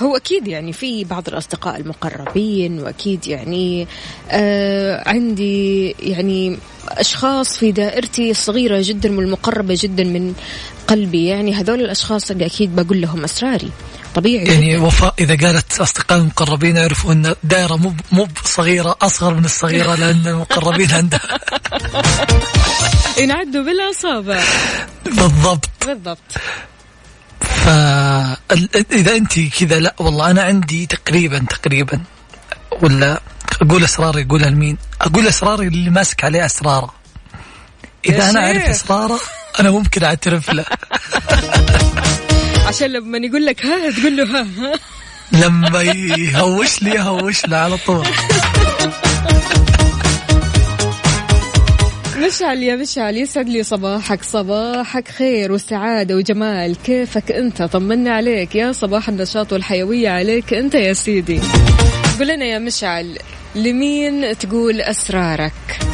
هو 0.01 0.15
أكيد 0.15 0.47
يعني 0.47 0.73
في 0.73 1.03
بعض 1.03 1.27
الأصدقاء 1.27 1.79
المقربين 1.79 2.79
وأكيد 2.79 3.27
يعني 3.27 3.87
آه 4.29 5.09
عندي 5.09 5.95
يعني 5.99 6.57
أشخاص 6.89 7.57
في 7.57 7.71
دائرتي 7.71 8.31
الصغيرة 8.31 8.81
جدا 8.81 9.17
والمقربة 9.17 9.77
جدا 9.79 10.03
من 10.03 10.33
قلبي 10.89 11.25
يعني 11.25 11.53
هذول 11.53 11.81
الأشخاص 11.81 12.31
اللي 12.31 12.45
أكيد 12.45 12.75
بقول 12.75 13.01
لهم 13.01 13.23
أسراري. 13.23 13.71
طبيعي. 14.15 14.45
يعني 14.45 14.73
جداً. 14.73 14.81
وفاء 14.81 15.13
إذا 15.19 15.47
قالت 15.47 15.79
أصدقاء 15.81 16.17
المقربين 16.17 16.77
يعرفوا 16.77 17.13
إن 17.13 17.35
دائره 17.43 17.75
مو 17.75 17.93
مو 18.11 18.27
صغيره 18.45 18.95
أصغر 19.01 19.33
من 19.33 19.45
الصغيرة 19.45 19.95
لأن 19.95 20.27
المقربين 20.27 20.91
عندها. 20.91 21.21
ينعدوا 23.21 23.63
بالأصابع 23.63 24.43
بالضبط. 25.05 25.69
بالضبط. 25.85 26.31
فإذا 27.41 29.15
أنت 29.15 29.39
كذا 29.39 29.79
لا 29.79 29.95
والله 29.99 30.31
أنا 30.31 30.41
عندي 30.41 30.85
تقريبا 30.85 31.45
تقريبا 31.49 32.01
ولا 32.81 33.21
أقول 33.61 33.83
أسراري 33.83 34.21
أقولها 34.21 34.49
لمين؟ 34.49 34.77
أقول 35.01 35.27
أسراري 35.27 35.67
اللي 35.67 35.89
ماسك 35.89 36.23
عليه 36.23 36.45
أسراره. 36.45 36.93
يا 38.05 38.11
إذا 38.11 38.29
أنا 38.29 38.45
أعرف 38.45 38.69
أنا 39.59 39.71
ممكن 39.71 40.03
أعترف 40.03 40.51
له. 40.53 40.65
عشان 42.67 42.87
لما 42.87 43.17
يقول 43.17 43.45
لك 43.45 43.65
ها 43.65 43.91
تقول 43.91 44.17
له 44.17 44.23
ها 44.23 44.41
ها. 44.57 44.73
لما 45.31 45.81
يهوش 45.81 46.83
لي 46.83 46.91
يهوش 46.91 47.45
له 47.45 47.57
على 47.57 47.77
طول. 47.77 48.07
مشعل 52.27 52.63
يا 52.63 52.75
مشعل 52.75 53.17
يسعد 53.17 53.49
لي 53.49 53.63
صباحك. 53.63 54.23
صباحك 54.23 55.07
خير 55.07 55.51
وسعادة 55.51 56.15
وجمال. 56.15 56.75
كيفك 56.83 57.31
أنت؟ 57.31 57.61
طمنا 57.61 58.11
عليك. 58.15 58.55
يا 58.55 58.71
صباح 58.71 59.09
النشاط 59.09 59.53
والحيوية 59.53 60.09
عليك 60.09 60.53
أنت 60.53 60.75
يا 60.75 60.93
سيدي. 60.93 61.41
قل 62.19 62.27
لنا 62.27 62.45
يا 62.45 62.59
مشعل 62.59 63.17
لمين 63.55 64.37
تقول 64.37 64.81
أسرارك؟ 64.81 65.88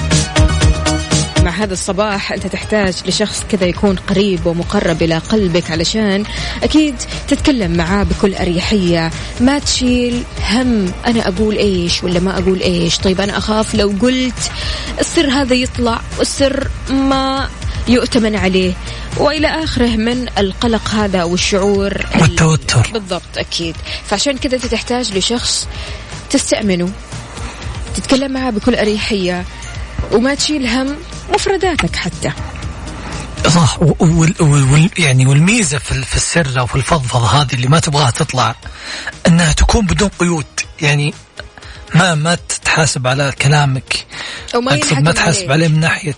مع 1.46 1.52
هذا 1.52 1.74
الصباح 1.74 2.32
أنت 2.32 2.48
تحتاج 2.48 2.94
لشخص 3.06 3.44
كذا 3.52 3.66
يكون 3.66 3.96
قريب 3.96 4.46
ومقرب 4.46 5.02
إلى 5.04 5.18
قلبك 5.18 5.72
علشان 5.72 6.24
أكيد 6.64 6.96
تتكلم 7.28 7.72
معاه 7.78 8.04
بكل 8.04 8.36
أريحية. 8.36 9.12
ما 9.42 9.60
تشيل 9.60 10.24
هم 10.50 10.92
أنا 11.08 11.28
أقول 11.28 11.56
إيش 11.58 12.04
ولا 12.04 12.20
ما 12.20 12.40
أقول 12.40 12.60
إيش. 12.62 12.98
طيب 12.98 13.22
أنا 13.22 13.38
أخاف 13.38 13.76
لو 13.76 13.94
قلت 14.02 14.52
السر 15.00 15.30
هذا 15.30 15.54
يطلع 15.54 16.02
والسر 16.20 16.68
ما 16.90 17.50
يؤتمن 17.88 18.36
عليه. 18.36 18.74
وإلى 19.18 19.48
آخره 19.48 19.88
من 19.96 20.26
القلق 20.38 20.90
هذا 20.90 21.24
والشعور 21.24 21.92
ال- 21.92 22.22
والتوتر. 22.22 22.90
بالضبط 22.94 23.38
أكيد. 23.38 23.76
فعشان 24.08 24.38
كذا 24.38 24.56
أنت 24.56 24.66
تحتاج 24.66 25.18
لشخص 25.18 25.68
تستأمنه 26.30 26.90
تتكلم 27.96 28.32
معاه 28.32 28.50
بكل 28.50 28.76
أريحية. 28.76 29.46
وما 30.12 30.36
تشيل 30.36 30.68
هم 30.68 30.96
مفرداتك 31.34 31.96
حتى. 31.96 32.32
صح 33.48 33.78
وال 33.82 34.34
وال 34.40 34.90
يعني 34.98 35.26
والميزة 35.26 35.78
في, 35.78 35.92
ال- 35.92 36.04
في 36.04 36.16
السر 36.16 36.60
أو 36.60 36.66
في 36.66 36.76
الفضفضة 36.76 37.28
هذه 37.42 37.54
اللي 37.54 37.68
ما 37.68 37.80
تبغاها 37.80 38.12
تطلع 38.12 38.56
أنها 39.28 39.54
تكون 39.54 39.86
بدون 39.86 40.10
قيود. 40.20 40.46
يعني 40.82 41.14
ما 41.96 42.16
ما 42.16 42.36
تتحاسب 42.36 43.08
على 43.08 43.32
كلامك. 43.42 44.06
أو 44.56 44.62
ما 44.62 44.72
أقصد 44.72 44.84
ينحكم 44.84 45.04
ما 45.04 45.12
تحاسب 45.12 45.52
عليه 45.52 45.68
من 45.68 45.80
ناحية 45.80 46.16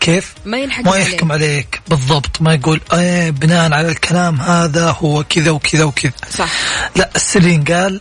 كيف؟ 0.00 0.34
ما 0.44 0.58
ينحكم 0.58 0.90
ما. 0.90 0.96
يحكم 0.96 1.32
عليك. 1.32 1.80
بالضبط. 1.88 2.42
ما 2.42 2.54
يقول 2.54 2.80
إيه 2.92 3.30
بناء 3.30 3.72
على 3.72 3.88
الكلام 3.88 4.40
هذا 4.40 4.90
هو 4.90 5.24
كذا 5.24 5.50
وكذا 5.50 5.84
وكذا. 5.84 6.12
صح. 6.38 6.48
لا 6.96 7.10
السر 7.16 7.46
ينقال 7.46 8.00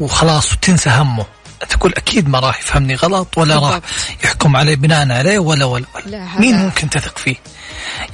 وخلاص 0.00 0.52
وتنسى 0.52 0.90
همه. 0.90 1.26
تقول 1.68 1.92
أكيد 1.96 2.28
ما 2.28 2.38
راح 2.40 2.58
يفهمني 2.60 2.94
غلط 2.94 3.38
ولا 3.38 3.58
راح. 3.58 3.80
يحكم 4.24 4.56
علي 4.56 4.76
بناء 4.76 5.12
عليه 5.12 5.38
ولا 5.38 5.64
ولا, 5.64 5.86
ولا. 5.94 6.28
مين 6.38 6.56
ممكن 6.56 6.90
تثق 6.90 7.18
فيه 7.18 7.36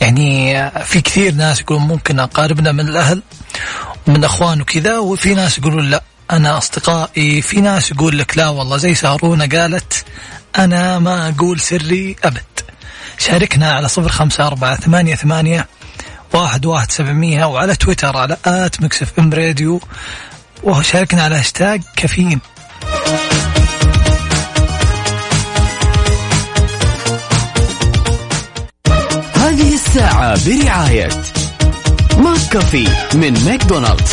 يعني 0.01 0.55
في 0.85 1.01
كثير 1.01 1.35
ناس 1.35 1.61
يقولون 1.61 1.83
ممكن 1.83 2.21
أقاربنا 2.21 2.73
من 2.73 2.89
الأهل 2.89 3.23
ومن 4.09 4.25
أخوان 4.25 4.61
وكذا 4.61 4.99
وفي 4.99 5.35
ناس 5.35 5.59
يقولون 5.59 5.91
لا 5.91 6.03
أنا 6.31 6.59
أصدقائي 6.59 7.43
في 7.43 7.61
ناس 7.61 7.91
يقول 7.91 8.19
لك 8.19 8.39
لا 8.39 8.49
والله 8.49 8.77
زي 8.77 8.95
سارونه 8.95 9.47
قالت 9.47 10.05
أنا 10.59 10.99
ما 10.99 11.29
أقول 11.29 11.61
سري 11.61 12.17
أبد 12.25 12.43
شاركنا 13.19 13.73
على 13.73 13.89
صفر 13.89 14.09
خمسة 14.09 14.47
أربعة 14.47 14.77
ثمانية 14.77 15.15
ثمانية 15.15 15.67
واحد 16.33 16.67
واحد 16.67 16.91
سبعمية 16.91 17.45
وعلى 17.45 17.77
تويتر 17.77 18.17
على 18.17 18.37
at 18.47 18.83
Mix 18.83 19.19
FM 19.19 19.33
Radio 19.35 19.81
وشاركنا 20.63 21.23
على 21.23 21.37
هاشتاج 21.37 21.83
كافيين 21.97 22.41
برعاية 30.33 31.09
McCafé 32.19 32.89
من 33.15 33.45
ماكدونالدز. 33.45 34.13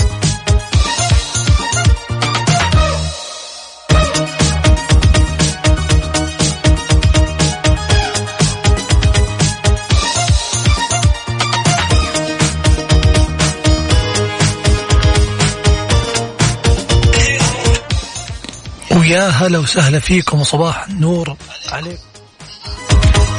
ويا 18.91 19.29
هلا 19.29 19.59
وسهلا 19.59 19.99
فيكم 19.99 20.41
وصباح 20.41 20.87
النور. 20.87 21.35
عليكم. 21.71 21.97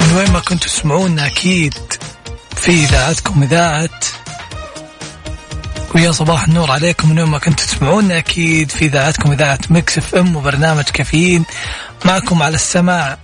من 0.01 0.17
وين 0.17 0.31
ما 0.31 0.41
كنتوا 0.41 0.69
تسمعونا 0.71 1.27
أكيد. 1.27 1.92
في 2.63 2.85
إذاعتكم 2.85 3.43
إذاعة 3.43 4.01
ويا 5.95 6.13
صباح 6.13 6.45
النور 6.45 6.71
عليكم 6.71 7.09
من 7.09 7.23
ما 7.23 7.39
كنتوا 7.39 7.67
تسمعونا 7.67 8.19
أكيد 8.19 8.71
في 8.71 8.85
إذاعتكم 8.85 9.33
إذاعة 9.33 9.59
Mix 9.71 9.99
FM 9.99 10.37
وبرنامج 10.37 10.85
كافيين 10.85 11.45
معكم 12.05 12.43
على 12.43 12.55
السماع 12.55 13.19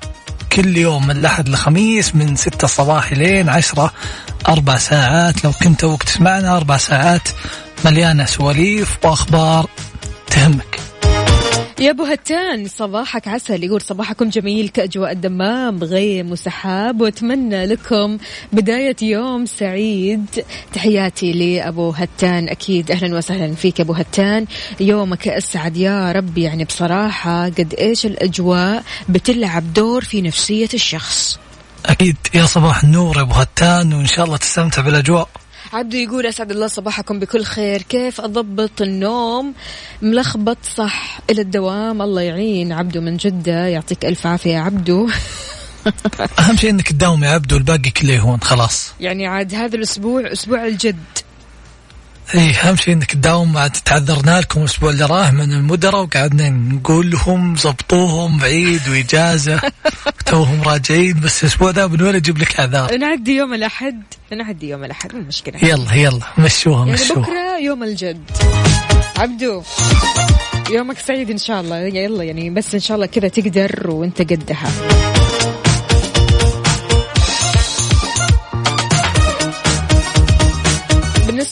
كل 0.53 0.77
يوم 0.77 1.07
من 1.07 1.17
الأحد 1.17 1.49
للخميس 1.49 2.15
من 2.15 2.37
ستة 2.37 2.65
الصباح 2.65 3.13
لين 3.13 3.49
عشرة 3.49 3.93
أربع 4.49 4.79
ساعات. 4.79 5.45
لو 5.45 5.53
كنت 5.53 5.81
توك 5.81 6.03
تسمعنا 6.03 6.57
أربع 6.57 6.77
ساعات 6.77 7.29
مليانة 7.85 8.25
سواليف 8.25 8.99
وأخبار 9.05 9.69
تهمك. 10.27 10.88
يا 11.81 11.91
أبو 11.91 12.05
هتان 12.05 12.69
صباحك 12.69 13.29
عسل. 13.29 13.65
يقول 13.65 13.81
صباحكم 13.81 14.29
جميل 14.29 14.69
كأجواء 14.69 15.13
الدمام 15.13 15.85
غيم 15.85 16.33
وسحاب 16.33 17.01
وأتمنى 17.01 17.67
لكم 17.67 18.19
بداية 18.53 18.97
يوم 19.03 19.47
سعيد. 19.47 20.27
تحياتي 20.73 21.33
لأبو 21.33 21.91
هتان 21.91 22.49
أكيد 22.49 22.91
أهلا 22.91 23.17
وسهلا 23.17 23.55
فيك 23.55 23.81
أبو 23.81 23.93
هتان. 23.93 24.47
يومك 24.81 25.29
أسعد 25.29 25.77
يا 25.77 26.13
رب 26.13 26.39
يعني 26.39 26.65
بصراحة 26.65 27.45
قد 27.45 27.75
إيش 27.79 28.07
الأجواء 28.07 28.85
بتلعب 29.09 29.73
دور 29.73 30.05
في 30.05 30.23
نفسية 30.23 30.69
الشخص. 30.75 31.39
أكيد. 31.87 32.17
يا 32.35 32.47
صباح 32.47 32.85
النور 32.85 33.21
أبو 33.21 33.33
هتان 33.33 33.93
وإن 33.93 34.07
شاء 34.07 34.25
الله 34.25 34.37
تستمتع 34.37 34.83
بالأجواء. 34.83 35.29
عبدو 35.73 35.97
يقول 35.97 36.27
أسعد 36.27 36.51
الله 36.51 36.67
صباحكم 36.67 37.19
بكل 37.19 37.45
خير. 37.45 37.83
كيف 37.83 38.21
أضبط 38.21 38.83
النوم؟ 38.83 39.55
ملخبط 40.03 40.59
صح 40.77 41.21
إلى 41.31 41.43
الدوام. 41.43 42.03
الله 42.03 42.23
يعين 42.23 42.73
عبدو 42.73 43.01
من 43.01 43.17
جدة. 43.17 43.67
يعطيك 43.67 44.05
ألف 44.05 44.27
عافية 44.27 44.55
يا 44.55 44.61
عبدو. 44.61 45.09
أهم 46.39 46.57
شيء 46.57 46.71
إنك 46.71 46.89
تداوم 46.89 47.25
يا 47.25 47.31
عبدو 47.31 47.57
الباقي 47.57 47.91
كله 47.91 48.13
يهون 48.13 48.41
خلاص. 48.41 48.93
يعني 49.01 49.27
عاد 49.27 49.55
هذا 49.55 49.77
الأسبوع 49.77 50.33
أسبوع 50.33 50.67
الجد. 50.67 50.97
اي 52.35 52.51
أهم 52.51 52.77
شيء 52.77 52.95
إنك 52.95 53.13
تداوم 53.13 53.57
عاد 53.57 53.71
تعذرنا 53.71 54.41
لكم 54.41 54.61
الأسبوع 54.61 54.91
اللي 54.91 55.05
راح 55.05 55.33
من 55.33 55.53
المدراء 55.53 56.03
وقعدنا 56.03 56.51
نقول 56.51 57.11
لهم 57.11 57.57
زبطوهم 57.57 58.39
بعيد 58.39 58.89
وإجازة 58.89 59.61
توهم 60.27 60.63
راجعين 60.63 61.21
بس 61.21 61.43
الأسبوع 61.45 61.71
ذا 61.71 61.87
من 61.87 62.03
وين 62.03 62.15
أجيب 62.15 62.39
لك 62.39 62.61
أعذار؟ 62.61 62.97
نعدي 62.97 63.37
يوم 63.37 63.55
الأحد 63.55 64.03
نعدي 64.33 64.69
يوم 64.69 64.85
الأحد 64.85 65.15
مو 65.15 65.21
مشكلة. 65.21 65.65
يلا 65.65 65.95
يلا 65.95 66.27
مشوها 66.39 66.87
يعني 66.87 66.93
مشوها. 66.93 67.21
بكرة 67.21 67.59
يوم 67.59 67.83
الجد. 67.83 68.31
عبدو 69.17 69.63
يومك 70.71 70.99
سعيد 70.99 71.31
إن 71.31 71.39
شاء 71.39 71.61
الله. 71.61 71.77
يلا 71.79 72.25
يعني 72.25 72.51
بس 72.51 72.75
إن 72.75 72.81
شاء 72.81 72.95
الله 72.95 73.07
كذا 73.07 73.29
تقدر 73.29 73.91
وأنت 73.91 74.23
قدها. 74.23 74.69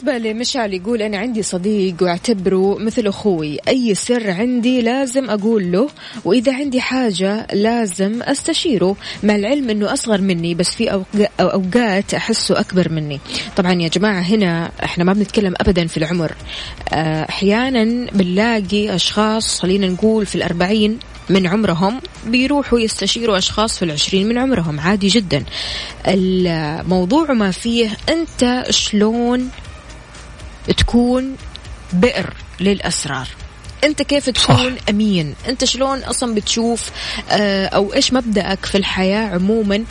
بالنسبة 0.07 0.31
لمشعل 0.33 0.75
يقول 0.75 1.03
أنا 1.03 1.19
عندي 1.19 1.43
صديق 1.43 1.95
واعتبره 2.01 2.79
مثل 2.79 3.07
أخوي. 3.07 3.59
أي 3.69 3.95
سر 3.95 4.31
عندي 4.31 4.81
لازم 4.83 5.31
أقول 5.31 5.73
له 5.73 5.89
وإذا 6.25 6.55
عندي 6.55 6.81
حاجة 6.81 7.47
لازم 7.53 8.23
أستشيره. 8.23 8.97
مع 9.23 9.37
العلم 9.37 9.71
أنه 9.71 9.93
أصغر 9.93 10.21
مني 10.21 10.55
بس 10.55 10.71
في 10.71 10.91
أوق- 10.91 11.29
أوقات 11.41 12.15
أحسه 12.15 12.61
أكبر 12.61 12.93
مني. 12.93 13.21
طبعا 13.57 13.73
يا 13.73 13.89
جماعة 13.89 14.21
هنا 14.21 14.71
إحنا 14.85 15.05
ما 15.05 15.13
بنتكلم 15.13 15.55
أبدا 15.57 15.87
في 15.87 15.97
العمر. 15.97 16.33
آه، 16.93 17.23
أحيانا 17.29 18.11
بنلاقي 18.13 18.95
أشخاص 18.95 19.61
خلينا 19.61 19.87
نقول 19.87 20.27
في 20.27 20.35
الأربعين 20.35 20.99
من 21.31 21.47
عمرهم 21.47 22.01
بيروحوا 22.27 22.81
يستشيروا 22.81 23.39
أشخاص 23.39 23.79
في 23.79 23.85
العشرين 23.85 24.29
من 24.29 24.39
عمرهم. 24.39 24.81
عادي 24.81 25.09
جدا. 25.09 25.45
الموضوع 26.09 27.33
ما 27.33 27.51
فيه 27.51 27.91
أنت 28.09 28.67
شلون 28.71 29.51
تكون 30.71 31.37
بئر 31.93 32.33
للأسرار؟ 32.61 33.29
أنت 33.85 34.03
كيف 34.03 34.31
تكون 34.31 34.57
صح. 34.77 34.89
أمين؟ 34.89 35.35
أنت 35.49 35.65
شلون 35.65 35.99
أصلا 35.99 36.35
بتشوف 36.35 36.91
آه، 37.31 37.67
أو 37.67 37.95
إيش 37.95 38.13
مبدأك 38.13 38.67
في 38.67 38.79
الحياة 38.79 39.29
عموما 39.29 39.85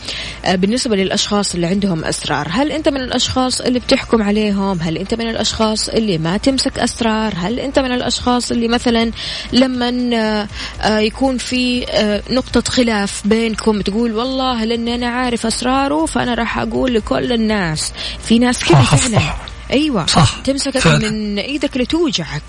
آه، 0.46 0.56
بالنسبة 0.56 0.96
للأشخاص 0.96 1.56
اللي 1.56 1.68
عندهم 1.68 2.06
أسرار؟ 2.06 2.48
هل 2.52 2.72
أنت 2.72 2.90
من 2.90 3.02
الأشخاص 3.02 3.62
اللي 3.62 3.80
بتحكم 3.80 4.24
عليهم؟ 4.24 4.80
هل 4.82 4.98
أنت 4.98 5.14
من 5.14 5.30
الأشخاص 5.30 5.90
اللي 5.90 6.18
ما 6.18 6.38
تمسك 6.38 6.80
أسرار؟ 6.80 7.34
هل 7.38 7.60
أنت 7.60 7.80
من 7.80 7.92
الأشخاص 7.92 8.52
اللي 8.52 8.68
مثلا 8.68 9.12
لما 9.54 10.48
آه، 10.82 11.00
يكون 11.00 11.38
في 11.38 11.86
نقطة 12.30 12.72
خلاف 12.72 13.22
بينكم 13.28 13.82
تقول 13.82 14.16
والله 14.16 14.64
لأن 14.64 14.88
أنا 14.88 15.08
عارف 15.08 15.46
أسراره 15.46 16.06
فأنا 16.06 16.34
راح 16.34 16.58
أقول 16.58 16.94
لكل 16.94 17.34
الناس 17.34 17.94
في 18.24 18.40
ناس 18.40 18.64
كذا 18.64 18.82
فعلا. 18.82 19.55
أيوه. 19.72 20.06
صح، 20.06 20.36
تمسكك 20.44 20.78
فعلا. 20.78 21.10
من 21.10 21.40
إيدك 21.40 21.78
لتوجعك. 21.78 22.42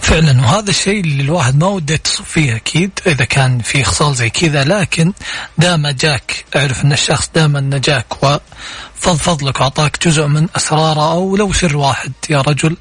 فعلا. 0.00 0.40
وهذا 0.42 0.70
الشيء 0.70 1.00
اللي 1.00 1.22
الواحد 1.22 1.58
ما 1.58 1.66
وده 1.66 1.94
يتصف 1.94 2.28
فيه 2.28 2.56
أكيد 2.56 2.90
إذا 3.06 3.24
كان 3.24 3.58
في 3.58 3.84
خصال 3.84 4.14
زي 4.14 4.30
كذا. 4.30 4.64
لكن 4.64 5.12
دام 5.58 5.88
جاك 5.88 6.44
أعرف 6.56 6.84
أن 6.84 6.92
الشخص 6.92 7.30
دام 7.34 7.56
انه 7.56 7.78
جاك 7.78 8.06
وفضفض 8.22 9.42
لك 9.42 9.60
وأعطاك 9.60 10.08
جزء 10.08 10.26
من 10.26 10.48
أسراره 10.56 11.12
أو 11.12 11.36
لو 11.36 11.52
سر 11.52 11.76
واحد 11.76 12.12
يا 12.30 12.40
رجل 12.40 12.76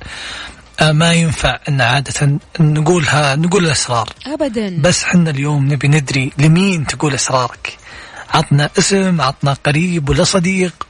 آه، 0.80 0.92
ما 0.92 1.14
ينفع 1.14 1.60
إن 1.70 1.82
عادة 1.82 2.40
نقولها 2.60 3.36
نقول 3.36 3.66
الأسرار. 3.66 4.10
ابدا. 4.26 4.82
بس 4.82 5.04
حنا 5.04 5.30
اليوم 5.30 5.74
نبي 5.74 5.88
ندري 5.88 6.32
لمين 6.38 6.88
تقول 6.88 7.14
أسرارك. 7.14 7.78
عطنا 8.34 8.70
اسم 8.80 9.22
عطنا 9.22 9.54
قريب 9.54 10.10
ولا 10.10 10.24
صديق 10.24 10.88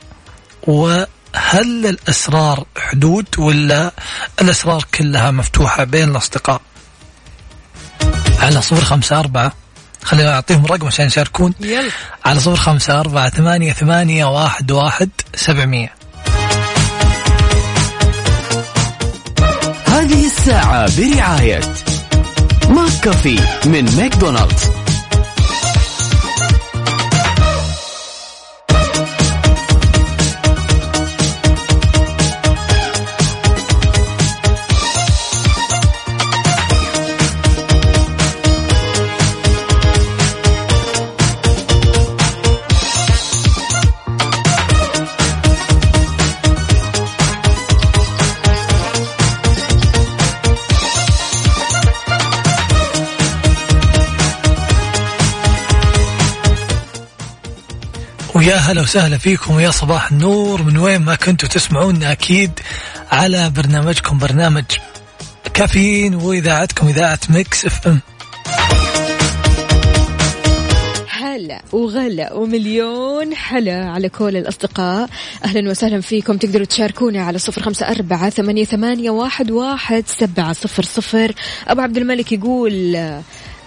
وهل 1.35 1.85
الأسرار 1.87 2.65
حدود 2.77 3.25
ولا 3.37 3.91
الأسرار 4.41 4.85
كلها 4.93 5.31
مفتوحة 5.31 5.83
بين 5.83 6.09
الأصدقاء؟ 6.09 6.61
على 8.39 8.61
صفر 8.61 8.81
خمسة 8.81 9.19
أربعة. 9.19 9.53
خلينا 10.03 10.33
أعطيهم 10.33 10.65
رقم 10.65 10.87
عشان 10.87 11.05
يشاركون. 11.05 11.53
يلا. 11.59 11.91
على 12.25 12.39
صفر 12.39 12.55
خمسة 12.55 12.99
أربعة 12.99 13.29
ثمانية 13.29 13.73
ثمانية 13.73 14.25
واحد 14.25 14.71
واحد 14.71 15.09
سبعمية. 15.35 15.93
هذه 19.87 20.25
الساعة 20.25 20.97
برعاية 20.97 21.61
McCafé 22.69 23.39
من 23.65 23.95
ماكدونالدز. 23.97 24.86
ويا 58.37 58.55
هلا 58.55 58.81
وسهلا 58.81 59.17
فيكم 59.17 59.55
ويا 59.55 59.71
صباح 59.71 60.11
النور. 60.11 60.63
من 60.63 60.77
وين 60.77 61.01
ما 61.01 61.15
كنتوا 61.15 61.49
تسمعونا 61.49 62.11
أكيد 62.11 62.51
على 63.11 63.49
برنامجكم 63.49 64.17
برنامج 64.17 64.63
كافيين 65.53 66.15
وإذاعتكم 66.15 66.87
إذاعة 66.87 67.19
Mix 67.29 67.65
FM. 67.65 67.99
هلا 71.09 71.61
وغلا 71.71 72.33
ومليون 72.33 73.35
حلا 73.35 73.89
على 73.89 74.09
كل 74.09 74.37
الأصدقاء. 74.37 75.09
أهلا 75.45 75.69
وسهلا 75.69 76.01
فيكم. 76.01 76.37
تقدروا 76.37 76.65
تشاركونا 76.65 77.23
على 77.23 77.37
صفر 77.37 77.61
خمسة 77.61 77.91
أربعة 77.91 78.29
ثمانية, 78.29 78.65
ثمانية 78.65 79.09
واحد, 79.09 79.51
واحد 79.51 80.03
سبعة 80.07 80.53
صفر 80.53 80.83
صفر. 80.83 81.31
أبو 81.67 81.81
عبد 81.81 81.97
الملك 81.97 82.31
يقول 82.31 82.97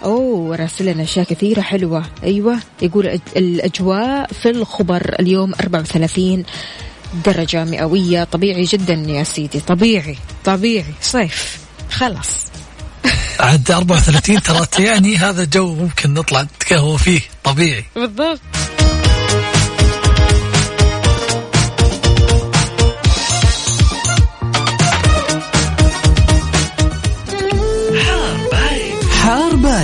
أوه 0.03 0.55
راسل 0.55 0.85
لنا 0.85 1.03
أشياء 1.03 1.25
كثيرة 1.25 1.61
حلوة. 1.61 2.05
أيوة 2.23 2.59
يقول 2.81 3.19
الأجواء 3.37 4.33
في 4.33 4.49
الخبر 4.49 5.15
اليوم 5.19 5.53
34 5.53 6.43
درجة 7.25 7.63
مئوية. 7.63 8.23
طبيعي 8.23 8.63
جدا 8.63 8.93
يا 8.93 9.23
سيدي 9.23 9.59
طبيعي 9.59 10.17
طبيعي. 10.45 10.93
صيف 11.01 11.57
خلاص. 11.91 12.45
عاد 13.39 13.71
34 13.71 14.41
ترى 14.41 14.85
يعني 14.85 15.17
هذا 15.17 15.43
جو 15.43 15.75
ممكن 15.75 16.13
نطلع 16.13 16.41
نتقهوى 16.41 16.97
فيه 16.97 17.21
طبيعي. 17.43 17.85
بالضبط. 17.95 18.41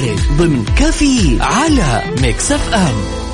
بارد 0.02 0.20
ضمن 0.38 0.66
كفي 0.66 1.38
على 1.42 2.02
Mix 2.22 2.52
FM. 2.52 3.27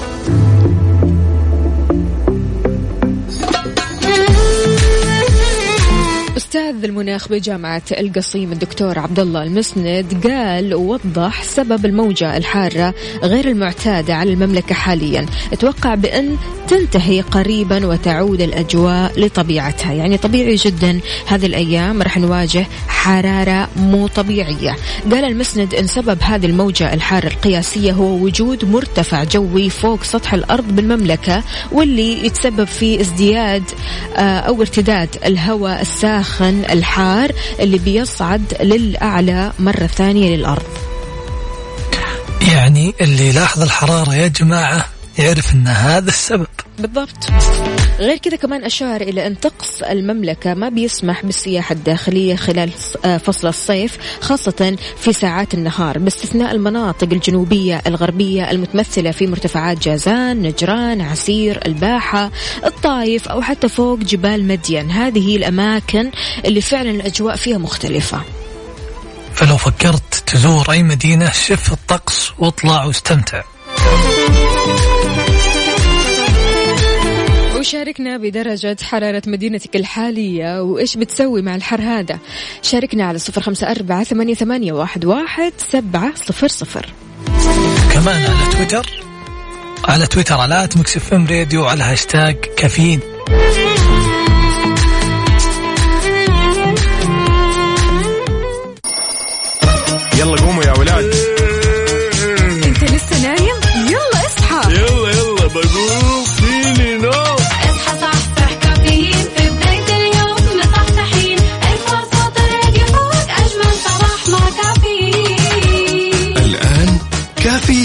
أستاذ 6.53 6.83
المناخ 6.83 7.27
بجامعة 7.29 7.81
القصيم 7.91 8.51
الدكتور 8.51 8.99
عبد 8.99 9.19
الله 9.19 9.43
المسند 9.43 10.27
قال 10.27 10.75
ووضح 10.75 11.43
سبب 11.43 11.85
الموجة 11.85 12.37
الحارة 12.37 12.93
غير 13.23 13.47
المعتادة 13.47 14.15
على 14.15 14.33
المملكة 14.33 14.75
حاليا. 14.75 15.25
أتوقع 15.53 15.95
بأن 15.95 16.37
تنتهي 16.67 17.21
قريبا 17.21 17.85
وتعود 17.85 18.41
الأجواء 18.41 19.19
لطبيعتها. 19.19 19.93
يعني 19.93 20.17
طبيعي 20.17 20.55
جدا 20.55 20.99
هذه 21.27 21.45
الأيام 21.45 22.01
راح 22.01 22.17
نواجه 22.17 22.65
حرارة 22.87 23.69
مو 23.75 24.07
طبيعية. 24.07 24.75
قال 25.11 25.25
المسند 25.25 25.75
أن 25.75 25.87
سبب 25.87 26.17
هذه 26.21 26.45
الموجة 26.45 26.93
الحارة 26.93 27.27
القياسية 27.27 27.91
هو 27.91 28.13
وجود 28.15 28.65
مرتفع 28.65 29.23
جوي 29.23 29.69
فوق 29.69 30.03
سطح 30.03 30.33
الأرض 30.33 30.75
بالمملكة 30.75 31.43
واللي 31.71 32.25
يتسبب 32.25 32.67
في 32.67 33.01
ازدياد 33.01 33.63
آه، 34.15 34.39
أو 34.39 34.61
ارتداد 34.61 35.09
الهواء 35.25 35.81
الساخن 35.81 36.42
الحار 36.49 37.32
اللي 37.60 37.77
بيصعد 37.77 38.53
للأعلى 38.62 39.51
مرة 39.60 39.88
ثانية 39.88 40.36
للأرض. 40.36 40.63
يعني 42.53 42.93
اللي 43.01 43.29
يلاحظ 43.29 43.62
الحرارة 43.62 44.15
يا 44.15 44.27
جماعة 44.27 44.92
يعرف 45.19 45.54
إن 45.54 45.67
هذا 45.67 46.10
السبب. 46.10 46.47
بالضبط. 46.80 47.30
غير 47.99 48.17
كذا 48.17 48.36
كمان 48.36 48.63
أشار 48.63 49.02
إلى 49.02 49.28
أن 49.28 49.36
طقس 49.36 49.82
المملكة 49.82 50.54
ما 50.54 50.69
بيسمح 50.69 51.26
بالسياحة 51.26 51.73
الداخلية 51.73 52.36
خلال 52.36 52.69
آه، 53.06 53.17
فصل 53.17 53.47
الصيف 53.47 53.97
خاصة 54.21 54.78
في 54.97 55.13
ساعات 55.13 55.54
النهار 55.54 55.99
باستثناء 55.99 56.52
المناطق 56.52 57.08
الجنوبية 57.12 57.82
الغربية 57.88 58.52
المتمثلة 58.52 59.12
في 59.12 59.28
مرتفعات 59.28 59.80
جازان 59.84 60.41
نجران 60.41 61.02
عسير 61.02 61.60
الباحة 61.65 62.32
الطايف 62.65 63.28
أو 63.28 63.41
حتى 63.41 63.69
فوق 63.69 63.99
جبال 63.99 64.47
مدين. 64.47 64.91
هذه 64.91 65.30
هي 65.30 65.36
الأماكن 65.36 66.12
اللي 66.45 66.62
فعلا 66.62 66.91
الأجواء 66.91 67.36
فيها 67.36 67.58
مختلفة. 67.58 68.21
فلو 69.34 69.58
فكرت 69.58 70.23
تزور 70.26 70.71
أي 70.71 70.84
مدينة 70.84 71.32
شف 71.32 71.73
الطقس 71.73 72.32
واطلع 72.39 72.86
واستمتع. 72.86 73.41
وشاركنا 77.63 78.17
بدرجة 78.17 78.78
حرارة 78.82 79.21
مدينتك 79.28 79.76
الحالية 79.76 80.62
وإيش 80.62 80.97
بتسوي 80.97 81.41
مع 81.41 81.56
الحر 81.56 81.82
هذا؟ 81.82 82.19
شاركنا 82.62 83.06
على 83.06 83.17
صفر 83.19 83.41
خمسة 83.41 83.71
أربعة 83.71 84.04
ثمانية, 84.04 84.34
ثمانية 84.34 84.73
واحد, 84.73 85.06
واحد 85.06 85.54
سبعة 85.58 86.15
صفر 86.15 86.47
صفر. 86.47 86.86
كمان 87.93 88.21
على 88.23 88.52
تويتر 88.52 88.86
على 89.86 90.08
تويتر 90.08 90.36
على 90.36 90.69
Mix 90.75 90.97
FM 90.97 91.27
Radio 91.27 91.65
على 91.65 91.84
هاشتاج 91.84 92.36
كافيين. 92.36 92.99
يلا 100.19 100.41
قوموا 100.41 100.62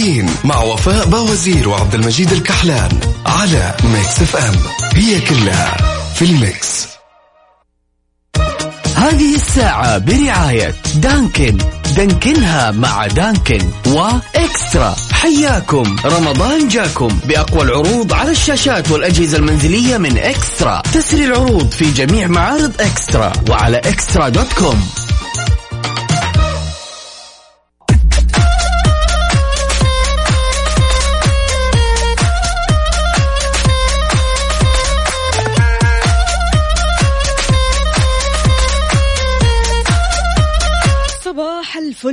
كافيين 0.08 0.30
مع 0.44 0.62
وفاء 0.62 1.06
بوازير 1.06 1.68
وعبد 1.68 1.94
المجيد 1.94 2.32
الكحلان 2.32 2.88
على 3.26 3.74
Mix 3.84 4.22
FM. 4.22 4.54
هي 4.94 5.20
كلها 5.20 5.76
في 6.14 6.24
ال 6.24 6.37
mix. 6.37 6.88
هذه 8.96 9.34
الساعة 9.34 9.98
برعاية 9.98 10.74
Dunkin. 10.94 11.58
دانكنها 11.96 12.70
مع 12.70 13.06
Dunkin 13.06 13.70
و 13.86 14.02
eXtra. 14.02 14.96
حياكم. 15.12 15.96
رمضان 16.04 16.68
جاكم. 16.68 17.08
بأقوى 17.24 17.62
العروض 17.62 18.12
على 18.12 18.30
الشاشات 18.30 18.90
والأجهزة 18.90 19.38
المنزلية 19.38 19.98
من 19.98 20.18
eXtra. 20.18 20.82
تسري 20.92 21.24
العروض 21.24 21.70
في 21.70 21.92
جميع 21.92 22.26
معارض 22.26 22.72
eXtra 22.80 23.32
وعلى 23.50 23.76
eXtra 23.76 24.28
dot 24.28 24.52
com. 24.52 24.88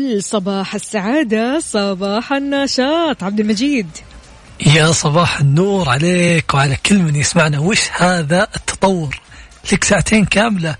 صباح 0.05 0.15
الفل 0.15 0.23
صباح 0.23 0.75
السعادة 0.75 1.59
صباح 1.59 2.33
النشاط. 2.33 3.23
عبد 3.23 3.39
المجيد. 3.39 3.87
يا 4.65 4.91
صباح 4.91 5.39
النور 5.39 5.89
عليك 5.89 6.53
وعلى 6.53 6.75
كل 6.85 6.97
من 6.97 7.15
يسمعنا. 7.15 7.59
وش 7.59 7.89
هذا 7.97 8.47
التطور؟ 8.55 9.21
لك 9.71 9.83
ساعتين 9.83 10.25
كاملة. 10.25 10.75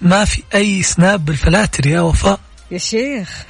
ما 0.00 0.24
في 0.24 0.42
أي 0.54 0.82
سناب 0.82 1.24
بالفلاتر 1.24 1.86
يا 1.86 2.00
وفاء. 2.00 2.40
يا 2.70 2.78
شيخ. 2.78 3.44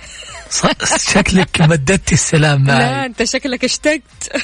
شكلك 0.97 1.61
مددتي 1.61 2.15
السلام 2.15 2.67
لا 2.67 2.75
معي. 2.75 3.07
أنت 3.07 3.25
شكلك 3.25 3.65
اشتقت. 3.65 4.43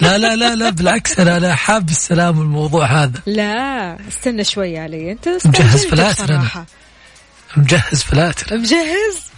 لا 0.00 0.18
لا 0.18 0.36
لا 0.36 0.54
لا 0.54 0.70
بالعكس 0.70 1.20
أنا 1.20 1.36
أنا 1.36 1.54
حاب 1.54 1.88
السلام 1.88 2.38
والموضوع 2.38 2.86
هذا. 2.86 3.20
لا 3.26 3.98
استنى 4.08 4.44
شوي 4.44 4.78
علي. 4.78 5.12
أنت 5.12 5.28
مجهز 5.44 5.86
فلاتر. 5.86 6.24
بصراحة. 6.24 6.66
مجهز 7.56 8.02
فلاتر. 8.02 8.58
مجهز؟ 8.58 9.31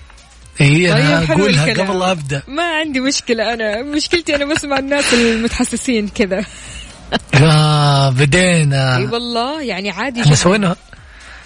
اي 0.61 0.93
أنا 0.93 1.27
طيب، 1.27 1.41
الكلام. 1.47 1.87
قبل 1.89 1.99
لا 1.99 2.11
أبدأ. 2.11 2.43
ما 2.49 2.63
عندي 2.63 3.01
مشكلة 3.01 3.55
أنا 3.55 3.83
مشكلتي 3.83 4.35
أنا 4.35 4.45
بسمع 4.45 4.79
الناس 4.79 5.15
المتحسسين 5.15 6.09
كذا. 6.09 6.45
آه 7.43 8.11
بدينا 8.11 8.97
أي 8.97 9.05
والله 9.07 9.63
يعني 9.63 9.91
عادي 9.91 10.23
إحنا 10.23 10.35
سوينا 10.35 10.77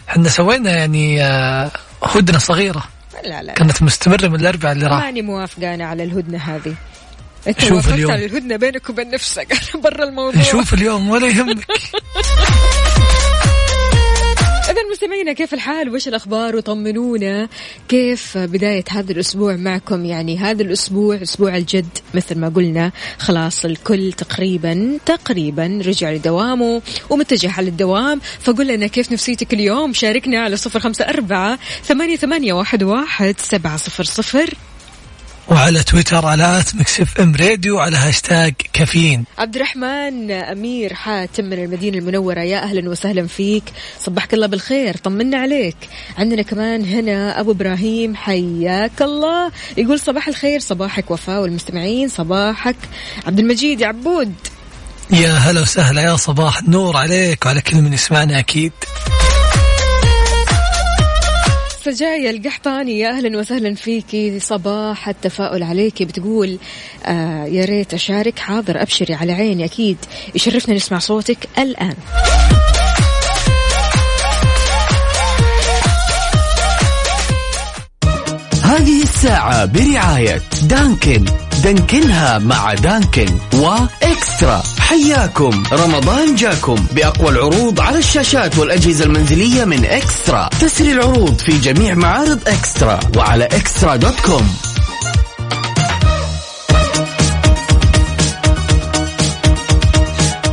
إحنا 0.09 0.29
سوينا 0.29 0.71
يعني 0.71 1.23
آه، 1.25 1.71
هدنة 2.03 2.39
صغيرة. 2.39 2.85
لا 3.25 3.29
لا, 3.29 3.43
لا. 3.43 3.53
كانت 3.53 3.83
مستمرة 3.83 4.29
من 4.29 4.41
الأربعاء 4.41 4.73
اللي 4.75 4.87
راح. 4.87 5.01
ماني 5.05 5.23
موافقة 5.23 5.75
أنا 5.75 5.85
على 5.87 6.05
الهدنة 6.05 6.39
هذه. 6.39 6.75
أنت 7.49 7.65
شوف 7.65 7.89
اليوم. 7.95 8.13
على 8.13 8.25
الهدنة 8.25 8.57
بينك 8.57 8.91
وبين 8.91 9.11
نفسك. 9.11 9.59
برا 9.85 10.05
الموضوع. 10.05 10.41
نشوف 10.41 10.75
اليوم 10.75 11.09
ولا 11.11 11.27
يهمك. 11.27 11.67
مستمعينا 14.93 15.33
كيف 15.33 15.55
الحال؟ 15.55 15.95
وش 15.95 16.09
الأخبار؟ 16.09 16.57
وطمنونا 16.57 17.49
كيف 17.89 18.39
بداية 18.39 18.85
هذا 18.91 19.13
الأسبوع 19.13 19.57
معكم؟ 19.57 20.05
يعني 20.05 20.39
هذا 20.39 20.63
الأسبوع 20.63 21.23
أسبوع 21.23 21.57
الجد 21.57 21.99
مثل 22.15 22.39
ما 22.39 22.49
قلنا 22.49 22.93
خلاص 23.19 23.65
الكل 23.65 24.13
تقريبا 24.13 24.99
تقريبا 25.07 25.83
رجع 25.87 26.11
لدوامه 26.11 26.83
ومتجه 27.11 27.53
على 27.53 27.69
الدوام. 27.69 28.21
فقول 28.41 28.69
لنا 28.69 28.87
كيف 28.87 29.13
نفسيتك 29.13 29.55
اليوم؟ 29.55 29.93
شاركنا 29.93 30.39
على 30.39 30.57
صفر 30.57 30.81
خمسة 30.81 31.05
أربعة 31.05 31.59
ثمانية, 31.85 32.17
ثمانية 32.17 32.53
واحد, 32.53 32.83
واحد 32.83 33.35
سبعة 33.39 33.77
صفر 33.77 34.05
صفر. 34.05 34.55
وعلى 35.51 35.83
تويتر 35.83 36.27
على 36.27 36.65
Mix 36.75 37.21
FM 37.21 37.35
Radio 37.35 37.79
على 37.79 37.97
هاشتاج 37.97 38.55
كافيين. 38.73 39.25
عبد 39.39 39.57
الرحمن 39.57 40.31
أمير 40.31 40.95
حاتم 40.95 41.45
من 41.45 41.53
المدينة 41.53 41.99
المنورة 41.99 42.41
يا 42.41 42.63
أهلا 42.63 42.91
وسهلا 42.91 43.27
فيك. 43.27 43.65
صبحك 44.01 44.35
الله 44.35 44.47
بالخير 44.47 44.97
طمنا 44.97 45.39
عليك. 45.39 45.77
عندنا 46.19 46.43
كمان 46.43 46.85
هنا 46.85 47.41
أبو 47.41 47.51
إبراهيم 47.51 48.15
حياك 48.17 49.03
الله. 49.03 49.51
يقول 49.77 50.01
صباح 50.01 50.29
الخير 50.29 50.61
صباحك 50.61 51.11
وفاء 51.11 51.43
والمستمعين 51.43 52.09
صباحك 52.09 52.77
عبد 53.27 53.39
المجيد 53.39 53.81
يا 53.81 53.87
عبود. 53.87 54.35
يا 55.11 55.33
هلا 55.33 55.61
وسهلا 55.61 56.03
يا 56.03 56.17
صباح 56.17 56.59
النور 56.59 56.97
عليك 56.97 57.47
وعلى 57.47 57.61
كل 57.61 57.77
من 57.77 57.93
يسمعنا 57.93 58.39
أكيد. 58.39 58.73
سجايا 61.85 62.31
القحطاني 62.31 62.99
يا 62.99 63.09
أهلا 63.11 63.39
وسهلا 63.39 63.75
فيكي 63.75 64.41
صباح 64.41 65.09
التفاؤل 65.09 65.63
عليكي 65.63 66.05
بتقول 66.05 66.59
آه 67.07 67.45
يا 67.45 67.65
ريت 67.65 67.95
أشارك. 67.95 68.39
حاضر 68.39 68.83
أبشري 68.83 69.15
على 69.15 69.33
عيني. 69.33 69.65
أكيد 69.65 69.97
يشرفنا 70.35 70.75
نسمع 70.75 70.99
صوتك 70.99 71.39
الآن. 71.59 71.95
هذه 78.65 79.03
الساعة 79.03 79.65
برعاية 79.65 80.41
دانكن. 80.63 81.25
دانكنها 81.63 82.39
مع 82.39 82.75
دانكن 82.75 83.39
وإكسترا. 83.55 84.63
حياكم. 84.79 85.63
رمضان 85.73 86.35
جاكم 86.35 86.87
بأقوى 86.93 87.29
العروض 87.29 87.81
على 87.81 87.99
الشاشات 87.99 88.59
والأجهزة 88.59 89.05
المنزلية 89.05 89.65
من 89.65 89.85
إكسترا. 89.85 90.49
تسري 90.61 90.93
العروض 90.93 91.39
في 91.39 91.59
جميع 91.59 91.95
معارض 91.95 92.49
إكسترا 92.49 93.01
وعلى 93.17 93.45
إكسترا 93.45 93.97
دوت 93.97 94.21
كوم. 94.21 94.57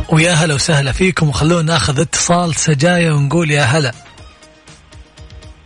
ويا 0.08 0.32
هلا 0.32 0.54
وسهلا 0.54 0.92
فيكم. 0.92 1.28
وخلونا 1.28 1.62
ناخذ 1.62 2.00
اتصال 2.00 2.54
سجايا 2.54 3.12
ونقول 3.12 3.50
يا 3.50 3.62
هلا. 3.62 3.92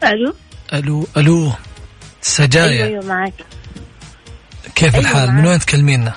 ألو؟ 0.04 0.34
ألو 0.72 1.06
ألو 1.16 1.52
سجايا. 2.22 2.86
أيوه 2.86 3.04
معك. 3.06 3.34
كيف 4.74 4.94
أيوة. 4.94 5.06
الحال؟ 5.06 5.28
معك. 5.28 5.38
من 5.38 5.46
وين 5.46 5.58
تكلمينا؟ 5.58 6.12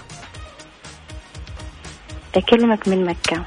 أكلمك 2.35 2.87
من 2.87 3.05
مكة. 3.05 3.45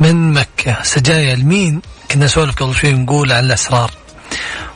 من 0.00 0.32
مكة. 0.32 0.82
سجايا 0.82 1.36
لمين؟ 1.36 1.82
كنا 2.10 2.24
نسولف 2.24 2.62
قبل 2.62 2.74
شوي 2.74 2.94
ونقول 2.94 3.32
عن 3.32 3.44
الأسرار. 3.44 3.90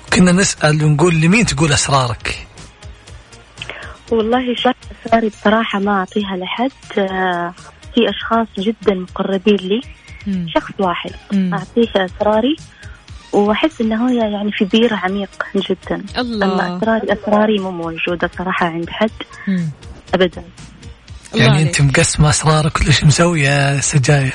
وكنا 0.07 0.33
نسأل 0.33 0.85
ونقول 0.85 1.15
لمين 1.21 1.47
تقول 1.47 1.73
أسرارك؟ 1.73 2.47
والله 4.11 4.55
شوية 4.55 4.75
أسراري 5.07 5.29
بصراحة 5.29 5.79
ما 5.79 5.93
أعطيها 5.99 6.37
لحد. 6.37 6.99
آه، 6.99 7.55
في 7.95 8.11
أشخاص 8.11 8.47
جدا 8.59 8.95
مقربين 8.95 9.57
لي. 9.57 9.81
مم. 10.27 10.47
شخص 10.55 10.73
واحد. 10.79 11.11
مم. 11.33 11.55
أعطيه 11.55 11.89
أسراري. 11.97 12.57
وأحس 13.37 13.81
إنه 13.81 14.11
هي 14.11 14.33
يعني 14.33 14.53
في 14.53 14.65
بير 14.65 14.95
عميق 14.95 15.31
جدا. 15.57 16.05
أما 16.19 16.45
الله 16.45 16.77
اسراري 16.77 17.13
أسراري 17.13 17.59
مو 17.59 17.71
موجودة 17.71 18.31
صراحة 18.39 18.67
عند 18.67 18.91
حد. 18.91 19.11
مم. 19.49 19.71
ابدا. 20.15 20.45
يعني 21.35 21.71
أسرارك 22.31 22.81
ولا 22.81 22.91
شو 22.91 23.07
مسوية 23.07 23.49
يا 23.49 23.81
سجايا؟ 23.81 24.33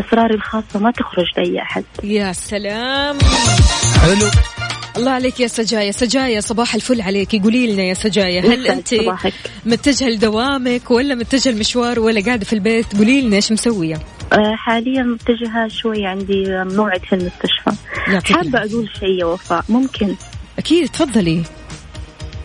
أسراري 0.00 0.34
الخاصة 0.34 0.78
ما 0.78 0.90
تخرج 0.90 1.26
لأي 1.36 1.62
أحد. 1.62 1.84
يا 2.02 2.32
سلام. 2.32 3.18
حلو. 4.02 4.30
الله 4.96 5.10
عليك 5.10 5.40
يا 5.40 5.46
سجايا. 5.46 5.92
سجايا 5.92 6.40
صباح 6.40 6.74
الفل 6.74 7.00
عليك. 7.00 7.42
قولي 7.42 7.72
لنا 7.72 7.82
يا 7.82 7.94
سجايا 7.94 8.40
هل 8.40 8.66
أنت. 8.66 8.94
متجهه 9.66 10.08
لدوامك 10.08 10.90
ولا 10.90 11.14
متجهه 11.14 11.52
المشوار 11.52 12.00
ولا 12.00 12.20
قاعدة 12.20 12.44
في 12.44 12.52
البيت؟ 12.52 12.96
قولي 12.96 13.20
لنا 13.20 13.36
إيش 13.36 13.52
مسوية؟ 13.52 13.98
حاليا 14.32 15.02
متجهة 15.02 15.68
شوي 15.68 16.06
عندي 16.06 16.64
موعد 16.64 17.00
في 17.04 17.14
المستشفى. 17.14 17.70
حابة. 18.34 18.58
أقول 18.58 18.88
شيء 19.00 19.20
يا 19.20 19.24
وفاء؟ 19.24 19.64
ممكن. 19.68 20.14
أكيد 20.58 20.88
تفضلي. 20.88 21.42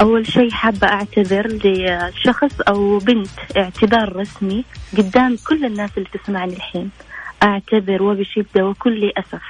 أول 0.02 0.28
شيء 0.28 0.52
حابة 0.52 0.88
أعتذر 0.88 1.48
لشخص 1.64 2.62
أو 2.68 2.98
بنت 2.98 3.30
اعتذار 3.58 4.16
رسمي 4.16 4.66
قدام 4.98 5.38
كل 5.48 5.66
الناس 5.66 5.90
اللي 5.98 6.10
تسمعني 6.14 6.54
الحين. 6.54 6.92
أعتذر 7.44 8.04
وبشدة 8.04 8.66
وكل 8.66 9.12
أسف 9.18 9.42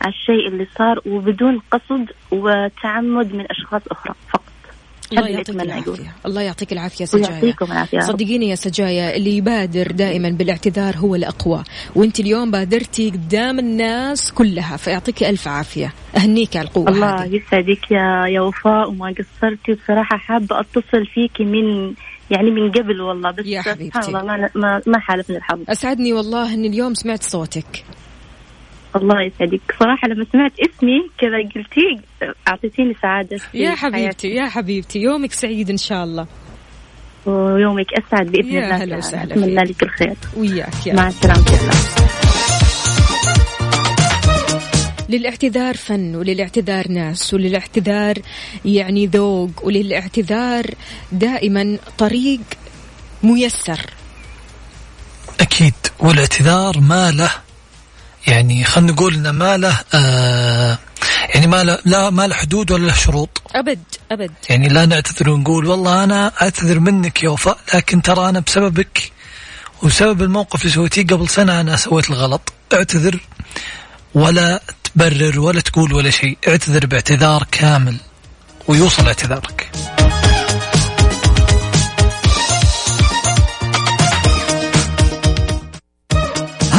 على 0.00 0.12
الشيء 0.12 0.48
اللي 0.48 0.66
صار 0.78 1.00
وبدون 1.06 1.60
قصد 1.70 2.06
وتعمد 2.30 3.34
من 3.34 3.46
أشخاص 3.50 3.82
أخرى 3.90 4.14
فقط. 4.32 4.49
الله 5.12 5.28
يعطيك 5.28 5.62
العافية. 5.62 6.08
الله 6.26 6.42
يعطيك 6.42 6.70
سجايا. 7.04 7.54
العافية. 7.62 7.98
يا 7.98 8.02
رب. 8.02 8.08
صدقيني 8.08 8.48
يا 8.48 8.54
سجايا 8.54 9.16
اللي 9.16 9.36
يبادر 9.36 9.92
دائما 9.92 10.30
بالاعتذار 10.30 10.96
هو 10.96 11.14
الأقوى. 11.14 11.64
وأنت 11.94 12.20
اليوم 12.20 12.50
بادرتي 12.50 13.10
قدام 13.10 13.58
الناس 13.58 14.32
كلها 14.32 14.76
فيعطيك 14.76 15.22
ألف 15.22 15.48
عافية. 15.48 15.92
أهنيك 16.16 16.56
على 16.56 16.68
القوة 16.68 16.88
الله 16.88 17.24
هذه. 17.24 17.36
يسعدك 17.36 17.90
يا 17.90 18.26
يا 18.26 18.40
وفاء 18.40 18.90
وما 18.90 19.14
قصرتي. 19.18 19.72
بصراحة 19.72 20.16
حابة 20.16 20.60
أتصل 20.60 21.06
فيكي 21.14 21.44
من 21.44 21.94
يعني 22.30 22.50
من 22.50 22.70
قبل 22.70 23.00
والله 23.00 23.30
بس 23.30 23.46
يا 23.46 23.62
حبيبتي. 23.62 24.02
سبحان 24.02 24.16
الله 24.16 24.36
ما 24.36 24.50
ما, 24.54 24.82
ما 24.86 24.98
حالفني 24.98 25.36
الحظ. 25.36 25.58
أسعدني 25.68 26.12
والله 26.12 26.54
ان 26.54 26.64
اليوم 26.64 26.94
سمعت 26.94 27.22
صوتك. 27.22 27.84
الله 28.96 29.22
يسعدك 29.22 29.60
صراحة 29.80 30.08
لما 30.08 30.26
سمعت 30.32 30.52
اسمي 30.60 31.10
كذا 31.18 31.36
قلتي 31.54 32.00
أعطيتيني 32.48 32.94
سعادة 33.02 33.40
يا 33.54 33.74
حياتي. 33.74 33.76
حبيبتي 33.76 34.28
يا 34.28 34.48
حبيبتي 34.48 34.98
يومك 34.98 35.32
سعيد 35.32 35.70
إن 35.70 35.76
شاء 35.76 36.04
الله 36.04 36.26
ويومك 37.26 37.86
أسعد 37.92 38.26
بإذن 38.26 38.52
يا 38.52 38.64
الله 38.64 38.76
هلا. 38.76 38.96
وسهلا 38.96 39.34
أتمنى. 39.34 39.54
لك 39.54 39.82
الخير 39.82 40.16
وياك 40.36 40.86
يا 40.86 40.94
مع 40.94 41.08
السلامة. 41.08 41.44
للاعتذار 45.08 45.76
فن 45.76 46.16
وللاعتذار 46.16 46.88
ناس 46.88 47.34
وللاعتذار 47.34 48.14
يعني 48.64 49.06
ذوق 49.06 49.50
وللاعتذار 49.64 50.66
دائما 51.12 51.78
طريق 51.98 52.40
ميسر 53.22 53.80
أكيد 55.40 55.74
والاعتذار 56.00 56.80
ما 56.80 57.10
له 57.10 57.30
يعني 58.26 58.64
خلينا 58.64 58.92
نقول 58.92 59.14
إنه 59.14 59.30
ما 59.30 59.56
له 59.56 59.78
آه 59.94 60.78
يعني 61.34 61.46
ما 61.46 61.64
له 61.64 61.78
لا 61.84 62.10
ما 62.10 62.26
له 62.26 62.34
حدود 62.34 62.70
ولا 62.70 62.86
له 62.86 62.94
شروط. 62.94 63.42
أبد 63.54 63.82
أبد. 64.12 64.30
يعني 64.50 64.68
لا 64.68 64.86
نعتذر 64.86 65.30
ونقول 65.30 65.66
والله 65.66 66.04
أنا 66.04 66.32
أعتذر 66.42 66.78
منك 66.80 67.22
يا 67.22 67.28
وفاء 67.28 67.58
لكن 67.74 68.02
ترى 68.02 68.28
أنا 68.28 68.40
بسببك 68.40 69.12
وبسبب 69.82 70.22
الموقف 70.22 70.62
اللي 70.62 70.72
سويتيه 70.72 71.06
قبل 71.06 71.28
سنة 71.28 71.60
أنا 71.60 71.76
سويت 71.76 72.10
الغلط. 72.10 72.52
اعتذر 72.72 73.20
ولا 74.14 74.62
تبرر 74.84 75.40
ولا 75.40 75.60
تقول 75.60 75.92
ولا 75.92 76.10
شيء. 76.10 76.38
اعتذر 76.48 76.86
باعتذار 76.86 77.46
كامل 77.52 77.96
ويوصل 78.68 79.06
اعتذارك. 79.06 79.70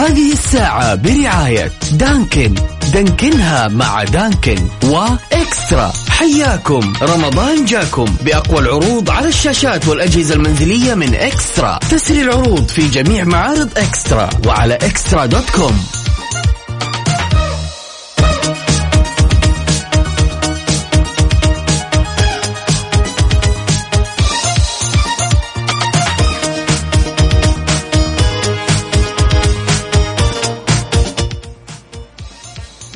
هذه 0.01 0.31
الساعة 0.31 0.95
برعاية 0.95 1.71
دانكن. 1.91 2.55
دانكنها 2.93 3.67
مع 3.67 4.03
دانكن 4.03 4.67
وإكسترا. 4.83 5.93
حياكم. 6.09 6.93
رمضان 7.01 7.65
جاكم. 7.65 8.05
بأقوى 8.21 8.59
العروض 8.59 9.09
على 9.09 9.27
الشاشات 9.27 9.87
والأجهزة 9.87 10.35
المنزلية 10.35 10.93
من 10.93 11.15
إكسترا. 11.15 11.79
تسري 11.91 12.21
العروض 12.21 12.67
في 12.67 12.87
جميع 12.87 13.23
معارض 13.23 13.69
إكسترا 13.77 14.29
وعلى 14.47 14.73
إكسترا 14.73 15.25
دوت 15.25 15.49
كوم. 15.49 15.85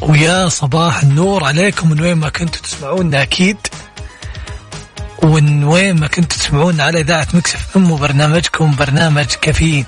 ويا 0.09 0.49
صباح 0.49 1.03
النور 1.03 1.43
عليكم 1.43 1.89
من 1.89 2.01
وين 2.01 2.13
ما 2.17 2.29
كنتوا 2.29 2.61
تسمعونا 2.61 3.21
أكيد. 3.21 3.57
ومن 5.23 5.63
وين 5.63 5.99
ما 5.99 6.07
كنتوا 6.07 6.37
تسمعونا 6.37 6.83
على 6.83 6.99
إذاعة 6.99 7.27
Mix 7.33 7.77
FM 7.77 7.91
وبرنامجكم 7.91 8.75
برنامج 8.75 9.25
كافيين. 9.25 9.85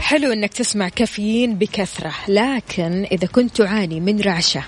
حلو 0.00 0.32
إنك 0.32 0.52
تسمع 0.52 0.88
كافيين 0.88 1.54
بكثرة 1.54 2.12
لكن 2.28 3.06
إذا 3.12 3.26
كنت 3.26 3.56
تعاني 3.56 4.00
من 4.00 4.20
رعشة 4.20 4.62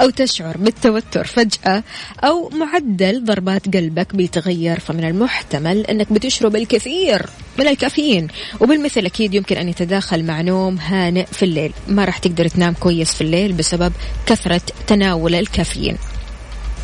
أو 0.00 0.10
تشعر 0.10 0.56
بالتوتر 0.56 1.26
فجأة 1.26 1.82
أو 2.24 2.48
معدل 2.50 3.24
ضربات 3.24 3.76
قلبك 3.76 4.14
بيتغير 4.16 4.80
فمن 4.80 5.04
المحتمل 5.04 5.86
إنك 5.86 6.12
بتشرب 6.12 6.56
الكثير 6.56 7.26
من 7.58 7.68
الكافيين. 7.68 8.28
وبالمثل 8.60 9.06
أكيد 9.06 9.34
يمكن 9.34 9.56
أن 9.56 9.68
يتداخل 9.68 10.24
مع 10.24 10.40
نوم 10.40 10.78
هانئ 10.78 11.26
في 11.32 11.44
الليل. 11.44 11.72
ما 11.88 12.04
راح 12.04 12.18
تقدر 12.18 12.48
تنام 12.48 12.74
كويس 12.74 13.14
في 13.14 13.20
الليل 13.20 13.52
بسبب 13.52 13.92
كثرة 14.26 14.60
تناول 14.86 15.34
الكافيين. 15.34 15.96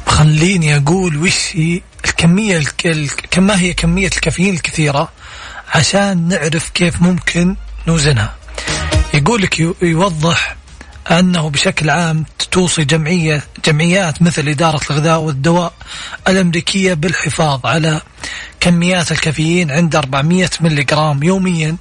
خليني 0.06 0.76
أقول 0.76 1.16
وش 1.16 1.56
هي 1.56 1.80
الكمية 2.04 2.56
الك... 2.58 2.86
ال- 2.86 3.10
كم 3.30 3.42
ما 3.42 3.60
هي 3.60 3.72
كمية 3.72 4.06
الكافيين 4.06 4.54
الكثيرة 4.54 5.12
عشان 5.74 6.28
نعرف 6.28 6.70
كيف 6.70 7.02
ممكن 7.02 7.56
نوزنها. 7.88 8.34
يقول 9.14 9.42
لك 9.42 9.60
يو- 9.60 9.74
يوضح 9.82 10.56
أنه 11.10 11.50
بشكل 11.50 11.90
عام 11.90 12.24
توصي 12.50 12.84
جمعية 12.84 13.42
جمعيات 13.64 14.22
مثل 14.22 14.48
إدارة 14.48 14.80
الغذاء 14.90 15.20
والدواء 15.20 15.72
الأمريكية 16.28 16.94
بالحفاظ 16.94 17.66
على 17.66 18.00
كميات 18.60 19.12
الكافيين 19.12 19.70
عند 19.70 19.96
400 19.96 20.48
ملغرام 20.60 21.22
يوميا 21.22 21.76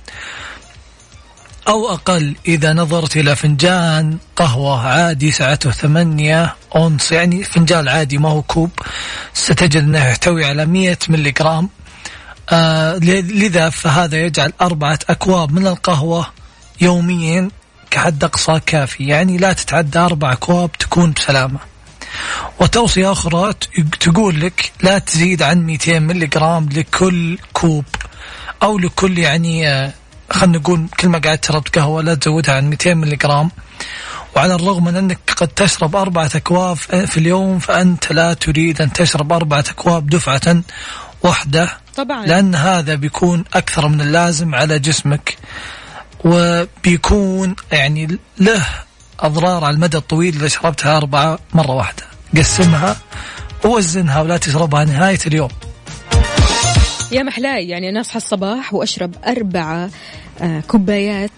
أو 1.67 1.93
أقل 1.93 2.35
إذا 2.47 2.73
نظرت 2.73 3.17
إلى 3.17 3.35
فنجان 3.35 4.17
قهوة 4.35 4.87
عادي 4.87 5.31
سعته 5.31 5.71
ثمانية 5.71 6.55
أونص. 6.75 7.11
يعني 7.11 7.43
فنجان 7.43 7.87
عادي 7.87 8.17
ما 8.17 8.29
هو 8.29 8.41
كوب. 8.41 8.71
ستجد 9.33 9.75
أنه 9.75 10.05
يحتوي 10.05 10.45
على 10.45 10.65
100 10.65 10.97
ملغرام. 11.09 11.69
آه 12.49 12.95
لذا 12.97 13.69
فهذا 13.69 14.17
يجعل 14.17 14.53
أربعة 14.61 14.99
أكواب 15.09 15.51
من 15.51 15.67
القهوة 15.67 16.27
يوميا 16.81 17.49
كحد 17.91 18.23
أقصى 18.23 18.59
كافي. 18.65 19.07
يعني 19.07 19.37
لا 19.37 19.53
تتعدى 19.53 19.99
أربع 19.99 20.31
أكواب 20.31 20.71
تكون 20.71 21.11
بسلامة. 21.11 21.59
وتوصية 22.59 23.11
أخرى 23.11 23.53
تقول 23.99 24.41
لك 24.41 24.71
لا 24.83 24.99
تزيد 24.99 25.41
عن 25.41 25.65
200 25.65 25.99
ملي 25.99 26.27
جرام 26.27 26.69
لكل 26.69 27.37
كوب. 27.53 27.85
أو 28.63 28.77
لكل 28.77 29.17
يعني 29.17 29.67
آه، 29.67 29.93
خلينا 30.31 30.57
نقول 30.57 30.87
كل 30.99 31.09
ما 31.09 31.17
قاعد 31.17 31.37
تشرب 31.37 31.63
قهوة 31.75 32.01
لا 32.01 32.15
تزودها 32.15 32.55
عن 32.55 32.69
200 32.69 32.93
ملي 32.93 33.15
جرام 33.15 33.51
وعلى 34.35 34.55
الرغم 34.55 34.83
من 34.83 34.95
أنك 34.95 35.19
قد 35.37 35.47
تشرب 35.47 35.95
أربعة 35.95 36.29
أكواب 36.35 36.77
في 36.77 37.17
اليوم 37.17 37.59
فأنت 37.59 38.11
لا 38.11 38.33
تريد 38.33 38.81
أن 38.81 38.93
تشرب 38.93 39.33
أربعة 39.33 39.65
أكواب 39.69 40.09
دفعة 40.09 40.61
واحدة 41.23 41.77
طبعا. 41.95 42.25
لأن 42.25 42.55
هذا 42.55 42.95
بيكون 42.95 43.43
أكثر 43.53 43.87
من 43.87 44.01
اللازم 44.01 44.55
على 44.55 44.79
جسمك. 44.79 45.37
وبيكون 46.25 47.55
يعني 47.71 48.17
له 48.39 48.65
أضرار 49.19 49.63
على 49.63 49.75
المدى 49.75 49.97
الطويل 49.97 50.35
إذا 50.35 50.47
شربتها 50.47 50.97
أربعة 50.97 51.39
مرة 51.53 51.71
واحدة. 51.71 52.03
قسمها 52.37 52.97
ووزنها 53.65 54.21
ولا 54.21 54.37
تشربها 54.37 54.85
نهاية 54.85 55.19
اليوم. 55.27 55.49
يا 57.11 57.23
محلاي 57.23 57.67
يعني 57.69 57.89
أنا 57.89 57.99
أصحى 57.99 58.17
الصباح 58.17 58.73
وأشرب 58.73 59.15
أربعة 59.27 59.89
آه، 60.41 60.59
كوبايات 60.67 61.31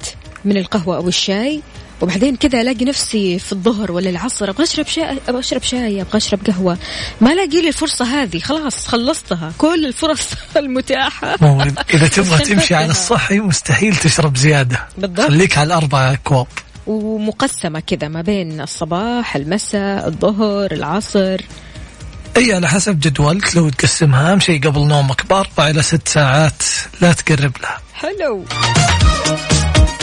من 0.45 0.57
القهوة 0.57 0.95
أو 0.95 1.07
الشاي 1.07 1.61
وبعدين 2.01 2.35
كذا 2.35 2.61
ألاقي 2.61 2.85
نفسي 2.85 3.39
في 3.39 3.51
الظهر 3.51 3.91
ولا 3.91 4.09
العصر 4.09 4.49
أبغى 4.49 4.63
أشرب 4.63 4.87
شاي 4.87 5.17
أبغى 5.27 5.39
أشرب 5.39 5.63
شاي 5.63 6.01
أبغى 6.01 6.17
أشرب 6.17 6.39
قهوة. 6.47 6.77
ما 7.21 7.33
الاقي 7.33 7.61
لي 7.61 7.67
الفرصة 7.67 8.05
هذه 8.05 8.39
خلاص 8.39 8.87
خلصتها. 8.87 9.53
كل 9.57 9.85
الفرص 9.85 10.27
المتاحة. 10.57 11.35
إذا 11.93 12.07
تبغى 12.07 12.39
تمشي. 12.39 12.75
على 12.75 12.91
الصحي 12.91 13.39
مستحيل 13.39 13.95
تشرب 13.95 14.37
زيادة. 14.37 14.87
بالضبط. 14.97 15.27
خليك 15.27 15.57
على 15.57 15.67
الأربعة 15.67 16.13
أكواب. 16.13 16.47
ومقسمة 16.87 17.79
كذا 17.79 18.07
ما 18.07 18.21
بين 18.21 18.61
الصباح 18.61 19.35
المساء 19.35 20.07
الظهر 20.07 20.71
العصر. 20.71 21.41
إي 22.37 22.53
على 22.53 22.67
حسب 22.67 22.99
جدولك 22.99 23.55
لو 23.55 23.69
تقسمها 23.69 24.31
أهم 24.31 24.39
شيء 24.39 24.67
قبل 24.67 24.87
نومك 24.87 25.25
بأربع 25.25 25.69
إلى 25.69 25.81
ست 25.81 26.07
ساعات 26.07 26.63
لا 27.01 27.13
تقرب 27.13 27.53
لها. 27.61 27.90
حلو 28.01 28.43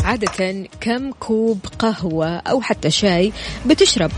عادة 0.04 0.66
كم 0.80 1.12
كوب 1.12 1.66
قهوة 1.78 2.36
أو 2.36 2.60
حتى 2.60 2.90
شاي 2.90 3.32
بتشرب؟ 3.66 4.10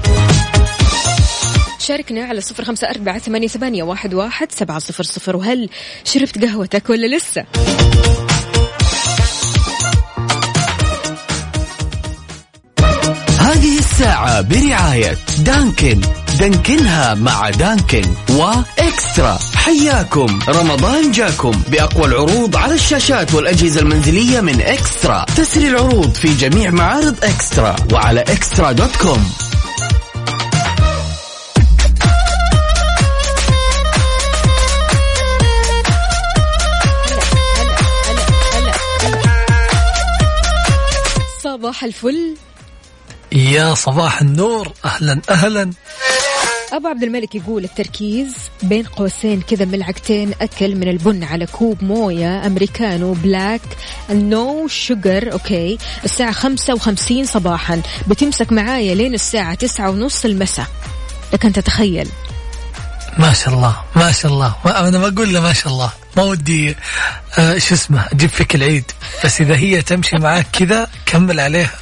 شاركنا 1.78 2.24
على 2.24 2.40
صفر 2.40 2.64
خمسة 2.64 2.90
أربعة 2.90 3.18
ثمانية, 3.18 3.48
ثمانية 3.48 3.82
واحد, 3.82 4.14
واحد 4.14 4.52
سبعة 4.52 4.78
صفر 4.78 5.02
صفر 5.02 5.36
وهل 5.36 5.68
شربت 6.04 6.44
قهوتك 6.44 6.90
ولا 6.90 7.16
لسه؟ 7.16 7.44
هذه 13.38 13.78
الساعة 14.00 14.40
برعاية 14.40 15.16
دانكن. 15.38 16.00
دانكنها 16.38 17.14
مع 17.14 17.50
دانكن. 17.50 18.02
وإكسترا. 18.30 19.38
حياكم. 19.54 20.38
رمضان 20.48 21.10
جاكم. 21.10 21.50
بأقوى 21.68 22.04
العروض 22.04 22.56
على 22.56 22.74
الشاشات 22.74 23.34
والأجهزة 23.34 23.80
المنزلية 23.80 24.40
من 24.40 24.60
إكسترا. 24.60 25.24
تسري 25.36 25.68
العروض 25.68 26.14
في 26.14 26.34
جميع 26.34 26.70
معارض 26.70 27.24
إكسترا. 27.24 27.76
وعلى 27.92 28.20
إكسترا 28.20 28.72
دوت 28.72 28.96
كوم. 28.96 29.30
صباح 41.44 41.84
الفل. 41.84 42.36
يا 43.32 43.74
صباح 43.74 44.20
النور. 44.20 44.72
أهلا 44.84 45.20
أهلا. 45.30 45.70
أبو 46.72 46.88
عبد 46.88 47.02
الملك 47.02 47.34
يقول 47.34 47.64
التركيز 47.64 48.34
بين 48.62 48.82
قوسين 48.82 49.40
كذا 49.40 49.64
ملعقتين 49.64 50.34
أكل 50.40 50.74
من 50.74 50.88
البن 50.88 51.24
على 51.24 51.46
كوب 51.46 51.84
موية 51.84 52.46
أمريكانو 52.46 53.12
black 53.12 53.60
no 54.10 54.68
sugar 54.68 55.38
الساعة 56.04 56.32
خمسة 56.32 56.74
وخمسين 56.74 57.26
صباحا. 57.26 57.82
بتمسك 58.06 58.52
معايا 58.52 58.94
لين 58.94 59.14
الساعة 59.14 59.54
تسعة 59.54 59.90
ونص 59.90 60.24
المساء. 60.24 60.66
لك 61.32 61.44
أن 61.44 61.52
تتخيل. 61.52 62.08
ما 63.18 63.32
شاء 63.32 63.54
الله 63.54 63.76
ما 63.96 64.12
شاء 64.12 64.32
الله. 64.32 64.54
ما 64.64 64.88
أنا 64.88 64.98
ما 64.98 65.08
أقول 65.08 65.34
له 65.34 65.40
ما 65.40 65.52
شاء 65.52 65.72
الله. 65.72 65.90
ما 66.16 66.22
ودي 66.22 66.76
آه 67.38 67.58
شو 67.58 67.74
اسمه 67.74 68.06
أجيب 68.12 68.30
فيك 68.30 68.54
العيد. 68.54 68.84
بس 69.24 69.40
إذا 69.40 69.56
هي 69.56 69.82
تمشي 69.82 70.16
معاك 70.16 70.46
كذا 70.52 70.88
كمل 71.06 71.40
عليها. 71.40 71.72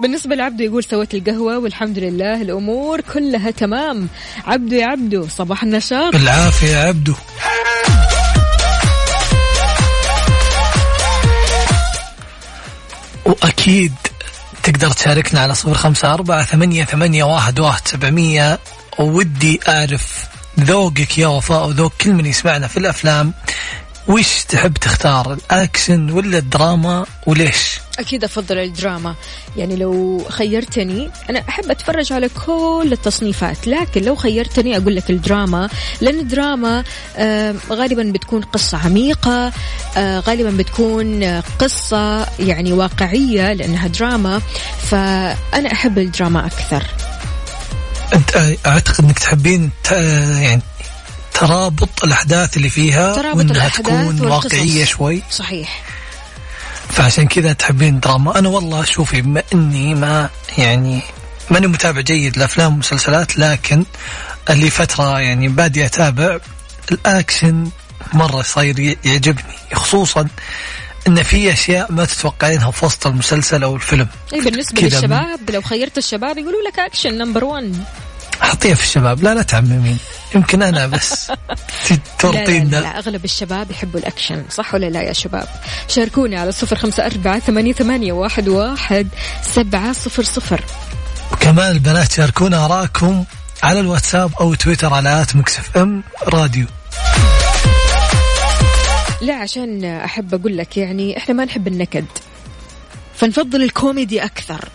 بالنسبة 0.00 0.34
لعبدو 0.34 0.64
يقول 0.64 0.84
سويت 0.84 1.14
القهوة 1.14 1.58
والحمد 1.58 1.98
لله 1.98 2.42
الأمور 2.42 3.00
كلها 3.00 3.50
تمام. 3.50 4.08
عبدو 4.46 4.76
يا 4.76 4.86
عبدو 4.86 5.28
صباح 5.28 5.62
النشاط. 5.62 6.12
بالعافية 6.12 6.68
يا 6.68 6.88
عبدو. 6.88 7.14
وأكيد 13.24 13.94
تقدر 14.62 14.90
تشاركنا 14.90 15.40
على 15.40 15.54
صفر 15.54 15.74
خمسة 15.74 16.14
أربعة 16.14 16.44
ثمانية, 16.44 16.84
ثمانية 16.84 17.24
واحد, 17.24 17.60
واحد 17.60 17.88
سبعمية. 17.88 18.58
ودي 18.98 19.60
أعرف 19.68 20.26
ذوقك 20.60 21.18
يا 21.18 21.26
وفاء 21.26 21.66
وذوق 21.66 21.92
كل 22.00 22.12
من 22.12 22.26
يسمعنا 22.26 22.66
في 22.66 22.76
الأفلام. 22.76 23.32
وش 24.10 24.44
تحب 24.44 24.74
تختار 24.74 25.32
الأكشن 25.32 26.10
ولا 26.10 26.38
الدراما 26.38 27.06
وليش؟ 27.26 27.80
أكيد 27.98 28.24
أفضل 28.24 28.58
الدراما. 28.58 29.14
يعني 29.56 29.76
لو 29.76 30.24
خيرتني 30.28 31.10
أنا 31.30 31.42
أحب 31.48 31.70
أتفرج 31.70 32.12
على 32.12 32.28
كل 32.28 32.88
التصنيفات 32.92 33.66
لكن 33.66 34.02
لو 34.02 34.16
خيرتني 34.16 34.76
أقول 34.76 34.96
لك 34.96 35.10
الدراما 35.10 35.68
لأن 36.00 36.18
الدراما 36.18 36.84
غالبا 37.70 38.02
بتكون 38.02 38.42
قصة 38.42 38.78
عميقة 38.78 39.52
آه، 39.96 40.20
غالبا 40.20 40.50
بتكون 40.50 41.24
قصة 41.58 42.26
يعني 42.38 42.72
واقعية 42.72 43.52
لأنها 43.52 43.86
دراما 43.88 44.40
فأنا 44.90 45.72
أحب 45.72 45.98
الدراما 45.98 46.46
أكثر. 46.46 46.86
أنت 48.14 48.56
أعتقد 48.66 49.04
أنك 49.04 49.18
تحبين 49.18 49.70
يعني 50.40 50.62
ترابط 51.34 52.04
الأحداث 52.04 52.56
اللي 52.56 52.70
فيها 52.70 53.14
ترابط 53.14 53.40
الأحداث 53.40 53.76
تكون 53.76 54.20
والقصص. 54.20 54.44
واقعية 54.44 54.84
شوي. 54.84 55.22
صحيح. 55.30 55.82
فعشان 56.88 57.26
كذا 57.26 57.52
تحبين 57.52 58.00
دراما. 58.00 58.38
أنا 58.38 58.48
والله 58.48 58.84
شوفي 58.84 59.20
بما 59.20 59.42
إني 59.54 59.94
ما 59.94 60.30
يعني 60.58 61.00
ماني 61.50 61.66
متابع 61.66 62.00
جيد 62.00 62.38
لأفلام 62.38 62.74
ومسلسلات 62.74 63.38
لكن 63.38 63.84
اللي 64.50 64.70
فترة 64.70 65.20
يعني 65.20 65.48
بادي 65.48 65.86
أتابع 65.86 66.38
الأكشن 66.92 67.70
مرة 68.12 68.42
صاير 68.42 68.96
يعجبني. 69.04 69.54
خصوصا 69.74 70.28
إن 71.08 71.22
في 71.22 71.52
أشياء 71.52 71.92
ما 71.92 72.04
تتوقعينها 72.04 72.70
في 72.70 72.84
وسط 72.84 73.06
المسلسل 73.06 73.62
أو 73.62 73.76
الفيلم. 73.76 74.08
أي 74.34 74.40
بالنسبة 74.40 74.80
كذا 74.80 74.96
للشباب 74.96 75.50
لو 75.50 75.62
خيرت 75.62 75.98
الشباب 75.98 76.38
يقولوا 76.38 76.60
لك 76.68 76.78
أكشن 76.78 77.18
number 77.18 77.44
1 77.44 77.84
حطيها 78.40 78.74
في 78.74 78.82
الشباب. 78.82 79.22
لا 79.22 79.34
لا 79.34 79.42
تعممين. 79.42 79.98
يمكن 80.34 80.62
أنا 80.62 80.86
بس 80.86 81.26
ت- 82.18 82.24
لا, 82.24 82.44
لا, 82.44 82.80
لا 82.80 82.98
أغلب 82.98 83.24
الشباب 83.24 83.70
يحبوا 83.70 84.00
الأكشن 84.00 84.44
صح 84.50 84.74
ولا 84.74 84.86
لا 84.86 85.02
يا 85.02 85.12
شباب؟ 85.12 85.48
شاركوني 85.88 86.36
على 86.36 86.52
صفر 86.52 86.76
خمسة 86.76 87.06
أربعة 87.06 87.38
ثمانية, 87.38 87.72
ثمانية 87.72 88.12
واحد, 88.12 88.48
واحد 88.48 89.08
سبعة 89.42 89.92
صفر 89.92 90.22
صفر. 90.22 90.64
وكمان 91.32 91.70
البنات 91.70 92.12
شاركونا 92.12 92.64
آراءكم 92.64 93.24
على 93.62 93.80
الواتساب 93.80 94.32
أو 94.40 94.54
تويتر 94.54 94.94
على 94.94 95.22
at 95.22 95.36
Mix 95.36 95.76
FM 95.76 96.02
Radio. 96.26 96.66
لا 99.20 99.34
عشان 99.34 99.84
أحب 99.84 100.34
أقول 100.34 100.56
لك 100.56 100.76
يعني 100.76 101.16
إحنا 101.16 101.34
ما 101.34 101.44
نحب 101.44 101.68
النكد 101.68 102.04
فنفضل 103.16 103.62
الكوميدي 103.62 104.24
أكثر. 104.24 104.68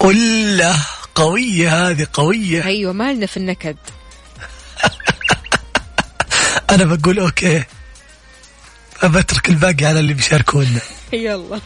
ولا 0.00 0.74
قوية 1.14 1.88
هذه 1.88 2.06
قوية. 2.12 2.64
أيوة 2.64 2.92
ما 2.92 3.12
لنا 3.12 3.26
في 3.26 3.36
النكد. 3.36 3.76
أنا 6.70 6.84
بقول 6.84 7.18
أوكي. 7.18 7.64
بترك 9.04 9.48
الباقي 9.48 9.84
على 9.84 10.00
اللي 10.00 10.14
بيشاركونا. 10.14 10.80
يلا. 11.12 11.60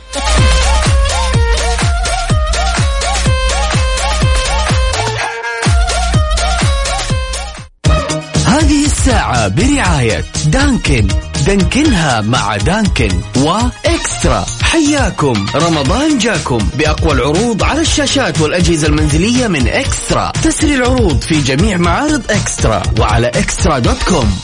هذه 8.46 8.84
الساعة 8.84 9.48
برعاية 9.48 10.24
Dunkin. 10.46 11.08
دانكنها 11.46 12.20
مع 12.20 12.56
Dunkin. 12.56 13.20
و 13.36 13.52
eXtra. 13.52 14.46
حياكم. 14.62 15.46
رمضان 15.54 16.18
جاكم. 16.18 16.58
بأقوى 16.74 17.12
العروض 17.12 17.62
على 17.62 17.80
الشاشات 17.80 18.40
والأجهزة 18.40 18.86
المنزلية 18.86 19.46
من 19.48 19.68
eXtra. 19.68 20.32
تسري 20.42 20.74
العروض 20.74 21.20
في 21.20 21.40
جميع 21.42 21.76
معارض 21.76 22.30
eXtra. 22.30 22.82
وعلى 23.00 23.28
eXtra 23.28 23.78
dot 23.78 24.02
com. 24.02 24.38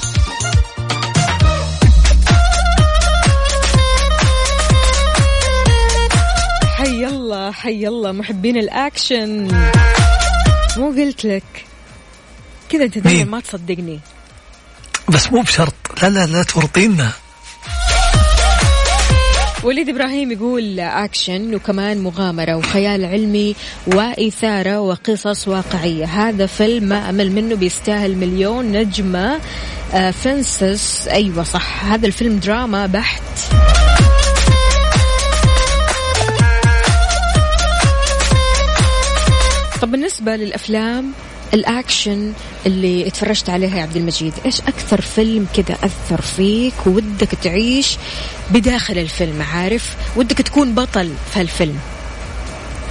حي 7.50 7.88
الله 7.88 8.12
محبين 8.12 8.56
الأكشن. 8.56 9.48
مو 10.76 10.90
قلت 10.90 11.24
لك. 11.24 11.64
كذا 12.68 12.84
انت 12.84 12.98
دائما؟ 12.98 13.24
ما 13.24 13.40
تصدقني. 13.40 14.00
بس 15.08 15.32
مو 15.32 15.40
بشرط. 15.40 15.74
لا 16.02 16.08
لا 16.08 16.26
لا 16.26 16.42
تورطينا. 16.42 17.12
وليد 19.62 19.88
إبراهيم 19.88 20.32
يقول 20.32 20.80
أكشن 20.80 21.54
وكمان 21.54 21.98
مغامرة 21.98 22.56
وخيال 22.56 23.04
علمي 23.04 23.56
وإثارة 23.86 24.80
وقصص 24.80 25.48
واقعية. 25.48 26.04
هذا 26.04 26.46
فيلم 26.46 26.84
ما 26.84 27.10
أمل 27.10 27.32
منه 27.32 27.54
بيستاهل 27.54 28.16
مليون 28.16 28.72
نجمة. 28.72 29.40
آه 29.94 30.10
فنسس. 30.10 31.08
أيوه 31.08 31.44
صح. 31.44 31.84
هذا 31.84 32.06
الفيلم 32.06 32.38
دراما 32.38 32.86
بحت. 32.86 33.22
طب 40.22 40.28
بالنسبة 40.28 40.44
للأفلام 40.44 41.12
الأكشن 41.54 42.32
اللي 42.66 43.08
اتفرجت 43.08 43.50
عليها 43.50 43.76
يا 43.76 43.82
عبد 43.82 43.96
المجيد 43.96 44.32
إيش 44.44 44.60
أكثر 44.60 45.00
فيلم 45.00 45.46
كذا 45.54 45.76
أثر 45.84 46.20
فيك 46.20 46.86
ودك 46.86 47.28
تعيش 47.42 47.98
بداخل 48.50 48.98
الفيلم؟ 48.98 49.42
عارف؟ 49.42 49.96
ودك 50.16 50.38
تكون 50.38 50.74
بطل 50.74 51.14
في 51.32 51.40
هالفيلم. 51.40 51.78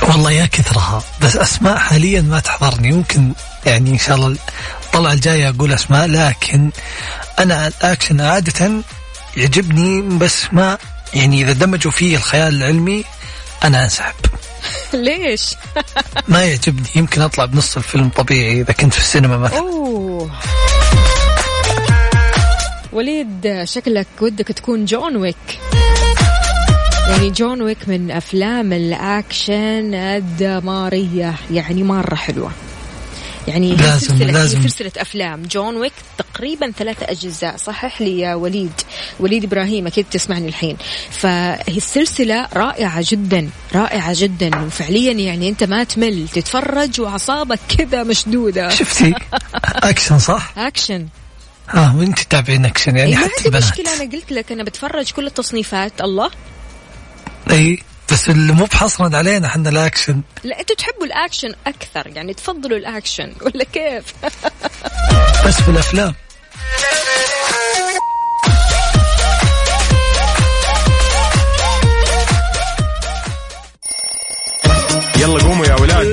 والله 0.01 0.31
يا 0.31 0.45
كثرها 0.45 1.03
بس 1.21 1.37
أسماء 1.37 1.77
حاليا 1.77 2.21
ما 2.21 2.39
تحضرني. 2.39 2.87
يمكن 2.89 3.33
يعني 3.65 3.89
إن 3.89 3.97
شاء 3.97 4.15
الله 4.15 4.37
الطلعة 4.85 5.13
الجاية 5.13 5.49
أقول 5.49 5.73
أسماء 5.73 6.07
لكن 6.07 6.69
أنا 7.39 7.67
الأكشن 7.67 8.21
عادة 8.21 8.71
يعجبني 9.37 10.17
بس 10.17 10.45
ما 10.51 10.77
يعني 11.13 11.41
إذا 11.41 11.53
دمجوا 11.53 11.91
فيه 11.91 12.17
الخيال 12.17 12.55
العلمي 12.55 13.03
أنا 13.63 13.83
أنسحب. 13.83 14.30
ليش؟ 14.93 15.55
ما 16.27 16.43
يعجبني. 16.43 16.87
يمكن 16.95 17.21
أطلع 17.21 17.45
بنص 17.45 17.77
الفيلم 17.77 18.09
طبيعي 18.09 18.61
إذا 18.61 18.73
كنت 18.73 18.93
في 18.93 18.99
السينما 18.99 19.37
مثلا. 19.37 19.59
أوه. 19.59 20.31
وليد 22.93 23.61
شكلك 23.63 24.07
ودك 24.21 24.47
تكون 24.47 24.85
John 24.85 25.15
Wick. 25.15 25.59
يعني 27.07 27.29
John 27.29 27.61
Wick 27.61 27.77
من 27.87 28.11
أفلام 28.11 28.73
الأكشن 28.73 29.93
الدمارية 29.93 31.35
يعني 31.51 31.83
مرة 31.83 32.15
حلوة. 32.15 32.51
يعني 33.47 33.75
لازم- 33.75 33.99
سلسلة 34.07 34.31
لازم. 34.31 34.61
سلسلة 34.61 34.91
أفلام. 34.97 35.43
John 35.43 35.75
Wick 35.77 35.93
تقريبا 36.17 36.71
ثلاثة 36.71 37.05
أجزاء 37.11 37.57
صحح 37.57 38.01
لي 38.01 38.19
يا 38.19 38.35
وليد. 38.35 38.71
وليد 39.19 39.43
إبراهيم 39.43 39.87
أكيد 39.87 40.05
تسمعني 40.11 40.47
الحين. 40.47 40.77
فهي 41.11 41.77
السلسلة 41.77 42.47
رائعة 42.53 43.03
جدا 43.07 43.49
رائعة 43.75 44.13
جدا. 44.17 44.61
وفعليا 44.61 45.11
يعني 45.11 45.49
أنت 45.49 45.63
ما 45.63 45.83
تمل. 45.83 46.27
تتفرج 46.27 47.01
وأعصابك 47.01 47.59
كذا 47.77 48.03
مشدودة. 48.03 48.69
شفتي؟ 48.69 49.13
اكشن 49.63 50.19
صح؟ 50.19 50.53
أكشن 50.57 51.07
آه 51.73 51.97
وإنت 51.97 52.19
تتابعين 52.19 52.65
اكشن 52.65 52.97
يعني 52.97 53.09
إيه 53.11 53.15
ما 53.17 53.23
حتى 53.23 53.33
عندي 53.37 53.47
البنات 53.47 53.63
مشكلة 53.63 53.93
أنا 53.93 54.11
قلت 54.11 54.31
لك 54.31 54.51
أنا 54.51 54.63
بتفرج 54.63 55.11
كل 55.11 55.27
التصنيفات. 55.27 56.01
الله؟ 56.01 56.29
إي. 57.51 57.83
بس 58.11 58.29
اللي 58.29 58.53
مو 58.53 58.65
بحصرا 58.65 59.17
علينا 59.17 59.47
إحنا 59.47 59.69
الأكشن. 59.69 60.21
لا 60.43 60.59
أنتوا 60.59 60.75
تحبوا 60.75 61.05
الأكشن 61.05 61.53
أكثر 61.67 62.07
يعني 62.07 62.33
تفضلوا 62.33 62.77
الأكشن 62.77 63.33
ولا 63.45 63.63
كيف؟ 63.63 64.13
بس 65.45 65.61
في 65.61 65.69
الأفلام. 65.69 66.13
يلا 75.17 75.43
قوموا 75.43 75.65
يا 75.65 75.75
ولاد. 75.75 76.10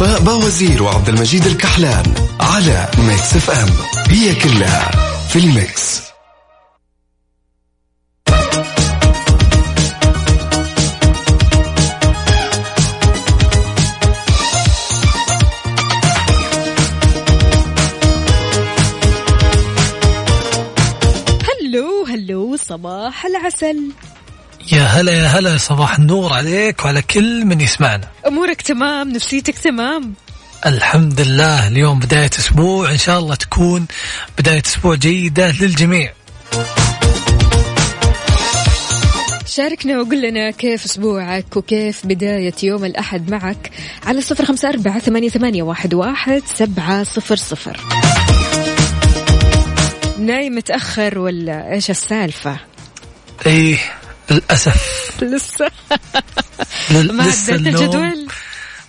وفاء 0.00 0.20
بوازير 0.20 0.82
وعبد 0.82 1.08
المجيد 1.08 1.46
الكحلان 1.46 2.14
على 2.40 2.88
Mix 2.98 3.36
FM 3.36 3.68
هي 4.10 4.34
كلها 4.34 4.90
في 5.28 5.38
ال 5.38 5.51
mix. 5.51 6.02
هلو 21.48 22.04
هلو 22.08 22.56
صباح 22.56 23.26
العسل. 23.26 23.92
يا 24.72 24.82
هلا 24.82 25.12
يا 25.12 25.26
هلا 25.26 25.56
صباح 25.56 25.98
النور 25.98 26.32
عليك 26.32 26.84
وعلى 26.84 27.02
كل 27.02 27.44
من 27.44 27.60
يسمعنا. 27.60 28.08
أمورك 28.26 28.62
تمام؟ 28.62 29.12
نفسيتك 29.12 29.58
تمام؟ 29.58 30.14
الحمد 30.66 31.20
لله 31.20 31.68
اليوم 31.68 31.98
بداية 31.98 32.30
أسبوع 32.38 32.90
إن 32.90 32.98
شاء 32.98 33.18
الله 33.18 33.34
تكون 33.34 33.86
بداية 34.38 34.62
أسبوع 34.66 34.94
جيدة 34.94 35.50
للجميع. 35.50 36.12
شاركنا 39.46 40.00
وقول 40.00 40.22
لنا 40.22 40.50
كيف 40.50 40.84
أسبوعك 40.84 41.56
وكيف 41.56 42.06
بداية 42.06 42.54
يوم 42.62 42.84
الأحد 42.84 43.30
معك 43.30 43.70
على 44.06 44.20
صفر 44.20 44.44
خمسة 44.44 44.68
أربعة 44.68 44.98
ثمانية, 44.98 45.28
ثمانية 45.28 45.62
واحد, 45.62 45.94
واحد 45.94 46.42
سبعة 46.54 47.04
صفر 47.04 47.36
صفر. 47.36 47.80
نايم 50.18 50.54
متأخر 50.54 51.18
ولا 51.18 51.72
إيش 51.72 51.90
السالفة؟ 51.90 52.56
إيه 53.46 53.78
للأسف. 54.30 55.10
لسه. 55.22 55.70
ما 56.90 57.22
عدلت 57.22 57.48
الجدول؟ 57.50 58.28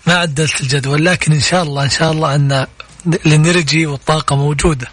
ما 0.07 0.13
عدلت 0.13 0.61
الجدول 0.61 1.05
لكن 1.05 1.31
إن 1.33 1.41
شاء 1.41 1.63
الله 1.63 1.83
إن 1.83 1.89
شاء 1.89 2.11
الله 2.11 2.35
أن 2.35 2.67
الانرجي 3.07 3.85
والطاقة 3.85 4.35
موجودة. 4.35 4.87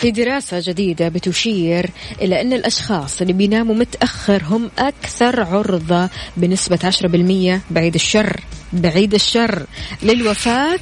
في 0.00 0.10
دراسة 0.10 0.62
جديدة 0.66 1.08
بتشير 1.08 1.90
إلى 2.20 2.40
أن 2.40 2.52
الأشخاص 2.52 3.20
اللي 3.20 3.32
بيناموا 3.32 3.74
متأخر 3.74 4.42
هم 4.44 4.70
أكثر 4.78 5.40
عرضة 5.40 6.08
بنسبة 6.36 6.78
10% 6.84 7.60
بعيد 7.70 7.94
الشر. 7.94 8.40
بعيد 8.72 9.14
الشر 9.14 9.66
للوفاة 10.02 10.80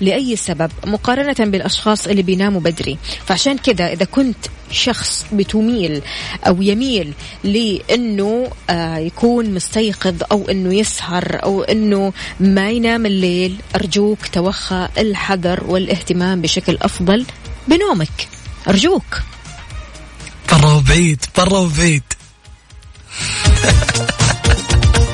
لأي 0.00 0.36
سبب 0.36 0.70
مقارنة 0.86 1.50
بالأشخاص 1.50 2.06
اللي 2.06 2.22
بيناموا 2.22 2.60
بدري. 2.60 2.98
فعشان 3.26 3.58
كذا 3.58 3.92
إذا 3.92 4.04
كنت 4.04 4.36
شخص 4.70 5.26
بتميل 5.32 6.02
أو 6.46 6.62
يميل 6.62 7.12
لأنه 7.44 8.50
آه 8.70 8.96
يكون 8.96 9.54
مستيقظ 9.54 10.14
أو 10.32 10.48
أنه 10.50 10.74
يسهر 10.74 11.42
أو 11.42 11.62
أنه 11.62 12.12
ما 12.40 12.70
ينام 12.70 13.06
الليل 13.06 13.56
أرجوك 13.74 14.26
توخى 14.26 14.88
الحذر 14.98 15.64
والاهتمام 15.64 16.40
بشكل 16.40 16.78
أفضل 16.82 17.26
بنومك. 17.68 18.28
أرجوك. 18.68 19.20
برا 20.52 20.72
وبعيد 20.72 21.24
برا 21.36 21.58
وبعيد. 21.58 22.02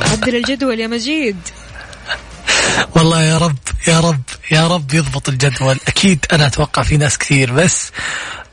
عدل 0.03 0.37
الجدول 0.37 0.81
يا 0.81 0.87
مجيد. 0.87 1.37
والله 2.97 3.22
يا 3.22 3.39
رب 3.39 3.57
يا 3.89 4.01
رب 4.01 4.22
يا 4.51 4.66
رب 4.66 4.95
يضبط 4.95 5.29
الجدول. 5.29 5.79
أكيد 5.89 6.27
أنا 6.33 6.47
أتوقع 6.47 6.83
في 6.83 6.97
ناس 6.97 7.18
كثير 7.18 7.53
بس 7.53 7.91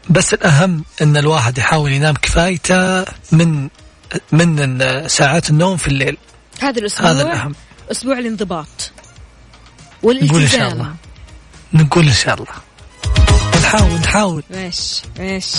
بس 0.10 0.34
الأهم 0.34 0.86
إن 1.02 1.18
الواحد 1.18 1.58
يحاول 1.58 1.92
ينام 1.92 2.14
كفايته 2.14 3.06
من 3.32 3.70
من 4.32 5.08
ساعات 5.08 5.50
النوم 5.50 5.78
في 5.78 5.88
الليل. 5.88 6.18
هذا 6.62 6.80
الأسبوع 6.80 7.12
هذا 7.12 7.22
الأهم. 7.22 7.56
أسبوع 7.92 8.20
الانضباط 8.20 8.92
نقول 10.04 10.18
إن 10.18 10.30
والالتزام 10.30 10.60
شاء 10.60 10.72
الله. 10.72 10.94
نقول 11.74 12.08
إن 12.08 12.14
شاء 12.14 12.34
الله. 12.34 12.54
نحاول 13.62 14.00
نحاول. 14.00 14.44
ماشي 14.50 15.02
ماشي. 15.20 15.58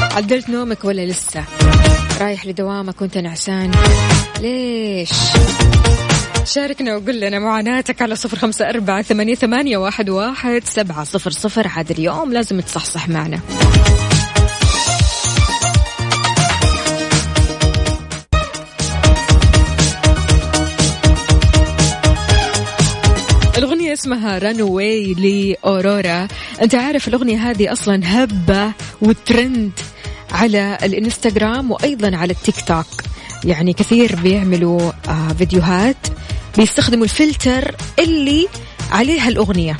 عدلت 0.00 0.48
نومك 0.48 0.84
ولا 0.84 1.06
لسه؟ 1.06 1.44
رايح 2.20 2.46
لدوامك 2.46 3.00
وأنت 3.00 3.18
نعسان. 3.18 3.70
ليش؟ 4.40 5.10
شاركنا 6.54 6.96
وقول 6.96 7.20
لنا 7.20 7.38
معاناتك 7.38 8.02
على 8.02 8.16
صفر 8.16 8.36
خمسة 8.36 8.68
أربعة 8.68 9.02
ثمانية, 9.02 9.34
ثمانية 9.34 9.76
واحد, 9.76 10.10
واحد 10.10 10.62
سبعة 10.64 11.04
صفر 11.04 11.30
صفر. 11.30 11.68
عاد 11.68 11.90
اليوم 11.90 12.32
لازم 12.32 12.60
تصحصح 12.60 13.08
معنا. 13.08 13.40
الأغنية 23.58 23.92
اسمها 23.92 24.38
ران 24.38 24.62
واي 24.62 25.14
لأورورا. 25.14 26.28
أنت 26.62 26.74
عارف 26.74 27.08
الأغنية 27.08 27.50
هذه 27.50 27.72
أصلا 27.72 28.00
هبة 28.04 28.72
وترند 29.02 29.72
على 30.32 30.78
الإنستغرام 30.82 31.70
وأيضا 31.70 32.16
على 32.16 32.32
التيك 32.32 32.60
توك. 32.68 32.86
يعني 33.44 33.72
كثير 33.72 34.16
بيعملوا 34.16 34.92
آه 35.08 35.32
فيديوهات 35.38 35.96
بيستخدموا 36.56 37.04
الفلتر 37.04 37.74
اللي 37.98 38.48
عليها 38.92 39.28
الأغنية 39.28 39.76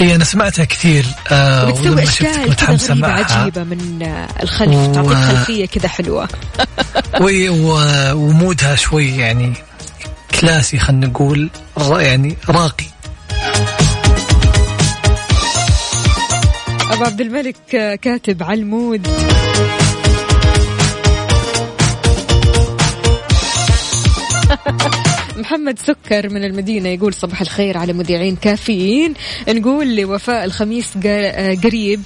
اي 0.00 0.14
أنا 0.14 0.24
سمعتها 0.24 0.64
كثير 0.64 1.04
آه 1.32 1.68
وبتسوي 1.68 1.88
ولما 1.90 2.04
شفتك 2.04 2.26
أشكال 2.26 2.76
كذا 2.78 2.94
معها. 2.94 3.40
عجيبة 3.40 3.64
من 3.64 4.02
آه 4.02 4.42
الخلف 4.42 4.74
و- 4.76 4.92
تعطيك 4.92 5.12
خلفية 5.16 5.66
كذا 5.66 5.88
حلوة. 5.88 6.28
وي- 7.22 7.48
و- 7.48 8.12
ومودها 8.16 8.74
شوي 8.74 9.16
يعني 9.16 9.52
كلاسي 10.40 10.78
خلينا 10.78 11.06
نقول 11.06 11.50
يعني 11.90 12.36
راقي. 12.48 12.84
أبو 16.90 17.04
عبد 17.04 17.20
الملك 17.20 17.74
آه، 17.74 17.94
كاتب 17.94 18.42
على 18.42 18.60
المود. 18.60 19.08
محمد 25.36 25.78
سكر 25.78 26.28
من 26.28 26.44
المدينة 26.44 26.88
يقول 26.88 27.14
صباح 27.14 27.40
الخير 27.40 27.78
على 27.78 27.92
مذيعين 27.92 28.36
كافيين. 28.36 29.14
نقول 29.48 29.96
لوفاء 29.96 30.44
الخميس 30.44 30.88
آه، 31.06 31.54
قريب. 31.54 32.02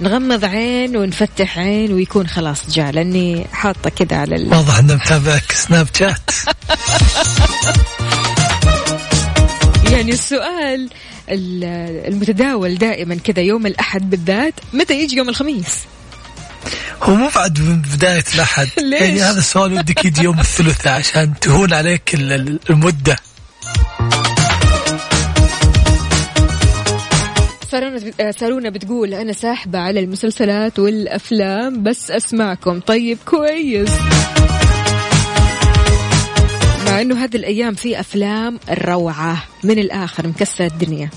نغمض 0.00 0.44
عين 0.44 0.96
ونفتح 0.96 1.58
عين 1.58 1.92
ويكون 1.92 2.26
خلاص 2.26 2.70
جاء 2.70 2.90
لأني 2.90 3.44
حاطة 3.52 3.90
كذا 3.90 4.16
على 4.16 4.36
ال... 4.36 4.48
واضح 4.54 4.78
إنه 4.78 4.94
متابعك 4.94 5.52
سناب 5.52 5.86
شات. 5.98 6.30
يعني 9.92 10.12
السؤال 10.12 10.90
ال- 11.30 11.64
المتداول 12.12 12.74
دائما 12.74 13.14
كذا 13.14 13.42
يوم 13.42 13.66
الأحد 13.66 14.10
بالذات 14.10 14.54
متى 14.72 15.00
يجي 15.02 15.16
يوم 15.16 15.28
الخميس؟ 15.28 15.78
هو 17.02 17.14
مو 17.14 17.30
بعد 17.34 17.60
من 17.60 17.82
بداية 17.82 18.24
الأحد. 18.34 18.68
ليش؟ 18.90 19.00
يعني 19.00 19.22
هذا 19.22 19.38
السؤال 19.38 19.72
ودك 19.72 20.04
يجي 20.04 20.22
يوم 20.22 20.40
الثلاثاء 20.40 20.92
عشان 20.92 21.34
تهون 21.40 21.72
عليك 21.74 22.14
ال- 22.14 22.32
ال- 22.32 22.60
المدة. 22.70 23.16
سارونا 27.70 28.00
آه، 28.20 28.30
سارونا 28.30 28.70
بتقول 28.70 29.14
أنا 29.14 29.32
ساحبة 29.32 29.78
على 29.78 30.00
المسلسلات 30.00 30.78
والأفلام 30.78 31.82
بس 31.82 32.10
أسمعكم. 32.10 32.80
طيب 32.80 33.18
كويس. 33.26 33.90
مع 36.86 37.00
إنه 37.00 37.24
هذه 37.24 37.36
الأيام 37.36 37.74
في 37.74 38.00
أفلام 38.00 38.60
روعة 38.70 39.44
من 39.64 39.78
الآخر 39.78 40.26
مكسر 40.26 40.64
الدنيا. 40.64 41.10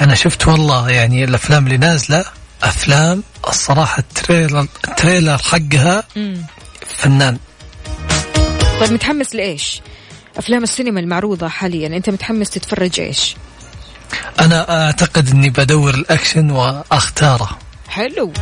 أنا 0.00 0.14
شفت 0.14 0.48
والله 0.48 0.90
يعني 0.90 1.24
الأفلام 1.24 1.66
اللي 1.66 1.76
نازلة 1.78 2.24
أفلام 2.62 3.22
الصراحة 3.48 3.98
ال 3.98 4.07
trailer 4.07 4.66
ال 4.88 4.94
trailer 4.94 5.38
حقها 5.38 6.04
فنان. 6.86 7.38
طيب 8.80 8.92
متحمس 8.92 9.34
لإيش؟ 9.34 9.80
أفلام 10.36 10.62
السينما 10.62 11.00
المعروضة 11.00 11.48
حاليا 11.48 11.86
أنت 11.86 12.10
متحمس 12.10 12.50
تتفرج 12.50 13.00
إيش؟ 13.00 13.36
أنا 14.40 14.86
أعتقد 14.86 15.30
أني 15.30 15.50
بدور 15.50 15.94
الأكشن 15.94 16.50
وأختاره. 16.50 17.58
حلو. 17.88 18.32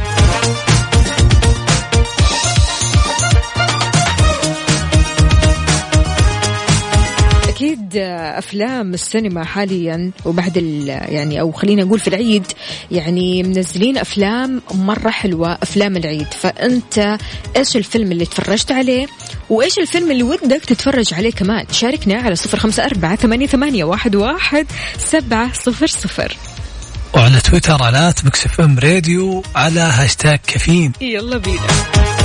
أكيد 7.59 7.97
أفلام 8.39 8.95
السينما 8.95 9.45
حاليا 9.45 10.11
وبعد 10.25 10.57
ال 10.57 10.89
يعني 10.89 11.41
أو 11.41 11.53
خلينا 11.53 11.85
نقول 11.85 12.01
في 12.01 12.09
العيد 12.09 12.47
يعني 12.91 13.43
منزلين 13.43 13.99
أفلام 13.99 14.63
مرة 14.75 15.11
حلوة 15.11 15.59
أفلام 15.63 15.97
العيد. 15.97 16.27
فأنت 16.41 17.19
إيش 17.57 17.77
الفيلم 17.77 18.13
اللي 18.13 18.27
تفرجت 18.27 18.73
عليه؟ 18.73 19.07
وإيش 19.51 19.79
الفيلم 19.79 20.11
اللي 20.11 20.23
ودك 20.23 20.65
تتفرج 20.65 21.15
عليه 21.15 21.33
كمان؟ 21.33 21.65
شاركنا 21.73 22.15
على 22.15 22.37
صفر 22.37 22.59
خمسة 22.59 22.85
أربعة 22.85 23.17
ثمانية, 23.17 23.47
ثمانية 23.47 23.85
واحد, 23.85 24.17
واحد 24.17 24.67
سبعة 24.99 25.53
صفر 25.53 25.87
صفر. 25.87 26.37
وعلى 27.15 27.41
تويتر 27.41 27.83
على 27.83 28.15
Mix 28.25 28.61
FM 28.61 28.79
Radio 28.79 29.43
على 29.55 29.81
هاشتاج 29.81 30.39
كافيين. 30.47 30.93
يلا 31.01 31.39
بينا. 31.39 32.18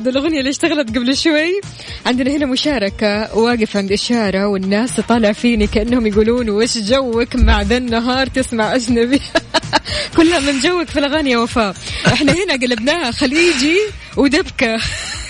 عاد 0.00 0.08
الأغنية 0.08 0.38
اللي 0.38 0.50
اشتغلت 0.50 0.88
قبل 0.96 1.16
شوي. 1.16 1.60
عندنا 2.06 2.30
هنا 2.30 2.46
مشاركة 2.46 3.36
واقف 3.38 3.76
عند 3.76 3.92
إشارة 3.92 4.46
والناس 4.46 4.96
تطالع 4.96 5.32
فيني 5.32 5.66
كأنهم 5.66 6.06
يقولون 6.06 6.50
وش 6.50 6.78
جوك 6.78 7.36
مع 7.36 7.62
ذا 7.62 7.76
النهار 7.76 8.26
تسمع 8.26 8.74
أجنبي؟ 8.74 9.20
كلها 10.16 10.40
من 10.40 10.60
جوك 10.60 10.88
في 10.88 10.98
الأغاني 10.98 11.30
يا 11.30 11.38
وفاء. 11.38 11.74
إحنا 12.06 12.32
هنا 12.32 12.52
قلبناها 12.52 13.10
خليجي 13.10 13.78
ودبكة. 14.16 14.78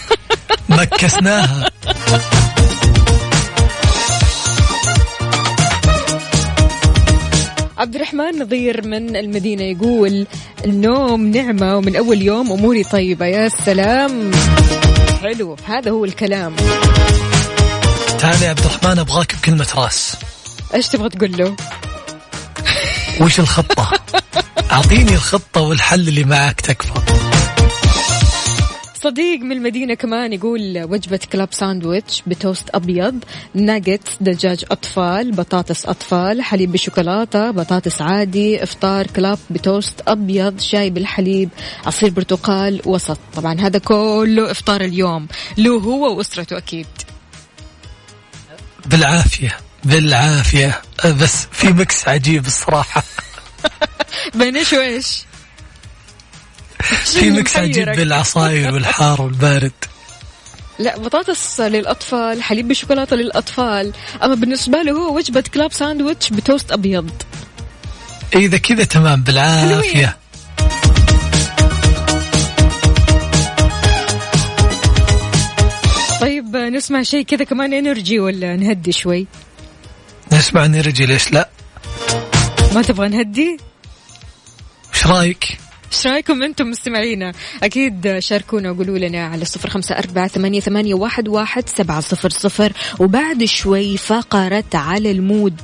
مكسناها 0.69 1.71
عبد 7.81 7.95
الرحمن 7.95 8.43
نظير 8.43 8.87
من 8.87 9.17
المدينة 9.17 9.63
يقول 9.63 10.27
النوم 10.65 11.27
نعمة 11.27 11.77
ومن 11.77 11.97
أول 11.97 12.23
يوم 12.23 12.53
أموري 12.53 12.85
طيبة. 12.85 13.27
يا 13.27 13.49
سلام. 13.49 14.31
حلو. 15.23 15.57
هذا 15.67 15.91
هو 15.91 16.05
الكلام. 16.05 16.57
تعال 18.19 18.43
يا 18.43 18.49
عبد 18.49 18.59
الرحمن 18.59 18.99
أبغاك 18.99 19.35
بكلمة 19.35 19.69
راس. 19.77 20.17
إيش 20.75 20.89
تبغى 20.89 21.09
تقول 21.09 21.37
له؟ 21.37 21.57
وش 23.21 23.41
الخطة؟ 23.41 23.91
أعطيني 24.73 25.15
الخطة 25.15 25.61
والحل 25.61 26.09
اللي 26.09 26.25
معك 26.25 26.61
تكفى. 26.61 27.30
صديق 29.03 29.41
من 29.41 29.53
المدينة 29.53 29.95
كمان 29.95 30.33
يقول 30.33 30.83
وجبة 30.83 31.21
club 31.33 31.49
sandwich 31.53 32.23
بتوست 32.27 32.71
أبيض 32.75 33.25
ناجتس 33.55 34.17
دجاج 34.21 34.65
أطفال 34.71 35.33
بطاطس 35.33 35.87
أطفال 35.87 36.43
حليب 36.43 36.73
بالشوكولاتة 36.73 37.51
بطاطس 37.51 38.03
عادي 38.03 38.63
إفطار 38.63 39.07
club 39.07 39.39
بتوست 39.51 39.95
أبيض 40.09 40.61
شاي 40.61 40.91
بالحليب 40.91 41.49
عصير 41.87 42.11
برتقال 42.11 42.81
وسط. 42.87 43.19
طبعا 43.37 43.61
هذا 43.61 43.79
كله 43.79 44.51
إفطار 44.51 44.81
اليوم. 44.81 45.29
له 45.59 45.79
هو 45.79 46.17
وأسرته 46.17 46.57
أكيد. 46.59 46.87
بالعافية 48.87 49.57
بالعافية. 49.85 50.81
بس 51.05 51.47
في 51.53 51.69
mix 51.69 52.09
عجيب 52.09 52.47
الصراحة. 52.47 53.03
بين 54.35 54.57
إيش 54.57 54.73
وإيش 54.73 55.30
في 57.21 57.31
mix 57.31 57.57
عجيب 57.57 57.71
محيرك؟ 57.71 57.97
بالعصاير 57.97 58.75
والحار 58.75 59.23
والبارد. 59.23 59.73
لا 60.79 60.99
بطاطس 60.99 61.61
للأطفال 61.61 62.43
حليب 62.43 62.69
بالشوكولاتة 62.69 63.17
للأطفال. 63.17 63.93
أما 64.23 64.35
بالنسبة 64.35 64.83
له 64.83 64.93
هو 64.93 65.17
وجبة 65.17 65.45
club 65.55 65.73
sandwich 65.73 66.31
بتوست 66.31 66.73
أبيض. 66.73 67.11
إذا 68.35 68.59
كذا 68.59 68.85
تمام 68.85 69.23
بالعافية. 69.23 70.17
طيب 76.21 76.57
نسمع 76.57 77.03
شيء 77.03 77.25
كذا 77.25 77.45
كمان 77.45 77.75
energy 77.75 78.21
ولا 78.21 78.57
نهدي 78.57 78.93
شوي؟ 78.93 79.27
نسمع 80.33 80.67
energy 80.67 81.07
ليش 81.07 81.33
لا؟ 81.33 81.49
ما 82.75 82.83
تبغى 82.83 83.09
نهدي؟ 83.09 83.57
وش 84.93 85.07
رأيك؟ 85.07 85.59
إيش 85.93 86.07
رأيكم 86.07 86.43
أنتم 86.43 86.67
مستمعينا؟ 86.67 87.33
أكيد 87.63 88.19
شاركونا 88.19 88.71
وقولوا 88.71 88.99
لنا 88.99 89.27
على 89.27 89.45
صفر 89.45 89.71
خمسة 89.71 89.99
أربعة 89.99 90.29
ثمانية, 90.29 90.61
ثمانية 90.61 90.95
واحد, 90.95 91.29
واحد 91.29 91.69
سبعة 91.69 92.01
صفر 92.01 92.31
صفر. 92.31 92.73
وبعد 92.99 93.45
شوي 93.45 93.97
فقرة 93.97 94.65
على 94.75 95.11
ال 95.11 95.19
mood. 95.19 95.61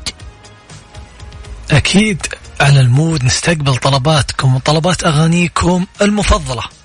أكيد 1.71 2.27
على 2.61 2.81
المود 2.81 3.25
نستقبل 3.25 3.77
طلباتكم 3.77 4.55
وطلبات 4.55 5.05
أغانيكم 5.05 5.87
المفضلة. 6.03 6.76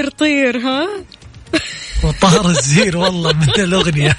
طير 0.00 0.10
طير 0.10 0.58
ها؟ 0.58 0.88
وطار 2.04 2.48
الزير 2.48 2.96
والله 2.96 3.32
من 3.32 3.48
الأغنية. 3.58 4.16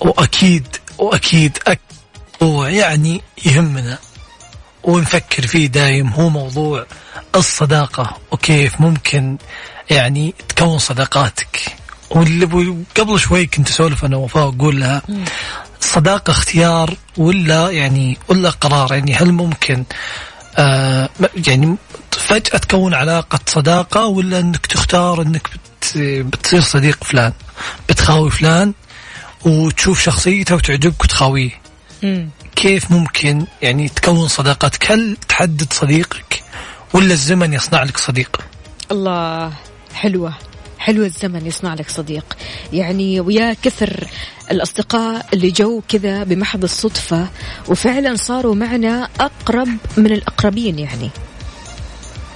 واكيد 0.00 0.66
وأكيد 0.98 1.58
هو 2.42 2.66
يعني 2.66 3.22
يهمنا 3.44 3.98
ونفكر 4.82 5.46
فيه 5.46 5.66
دايم 5.66 6.08
هو 6.08 6.28
موضوع 6.28 6.86
الصداقة 7.36 8.16
وكيف 8.30 8.80
ممكن 8.80 9.38
يعني 9.90 10.34
تكون 10.48 10.78
صداقاتك. 10.78 11.77
واللي 12.10 12.76
قبل 12.96 13.20
شوي 13.20 13.46
كنت 13.46 13.68
أسولف 13.68 14.04
أنا 14.04 14.16
وفاء 14.16 14.46
وأقول 14.46 14.80
لها 14.80 15.02
الصداقة 15.80 16.30
اختيار 16.30 16.96
ولا 17.16 17.70
يعني 17.70 18.18
ولا 18.28 18.50
قرار؟ 18.50 18.94
يعني 18.94 19.14
هل 19.14 19.32
ممكن 19.32 19.84
آه 20.56 21.08
يعني 21.48 21.76
فجأة 22.10 22.58
تكون 22.58 22.94
علاقة 22.94 23.38
صداقة 23.46 24.06
ولا 24.06 24.40
إنك 24.40 24.66
تختار 24.66 25.22
إنك 25.22 25.48
بت 25.52 25.98
بتصير 25.98 26.60
صديق 26.60 27.04
فلان 27.04 27.32
بتخاوي 27.88 28.30
فلان 28.30 28.72
وتشوف 29.44 30.02
شخصيته 30.02 30.54
وتعجبك 30.54 31.04
وتخاويه. 31.04 31.50
كيف 32.56 32.90
ممكن 32.90 33.46
يعني 33.62 33.88
تكون 33.88 34.28
صداقتك؟ 34.28 34.92
هل 34.92 35.16
تحدد 35.28 35.72
صديقك 35.72 36.42
ولا 36.92 37.12
الزمن 37.12 37.52
يصنع 37.52 37.82
لك 37.82 37.96
صديق؟ 37.98 38.40
الله 38.90 39.52
حلوة. 39.94 40.34
حلوة 40.78 41.06
الزمن 41.06 41.46
يصنع 41.46 41.74
لك 41.74 41.90
صديق. 41.90 42.24
يعني 42.72 43.20
ويا 43.20 43.56
كثر 43.62 44.08
الأصدقاء 44.50 45.26
اللي 45.32 45.50
جو 45.50 45.82
كذا 45.88 46.24
بمحض 46.24 46.62
الصدفة 46.62 47.28
وفعلا 47.68 48.16
صاروا 48.16 48.54
معنا 48.54 49.08
أقرب 49.20 49.68
من 49.96 50.12
الأقربين 50.12 50.78
يعني. 50.78 51.10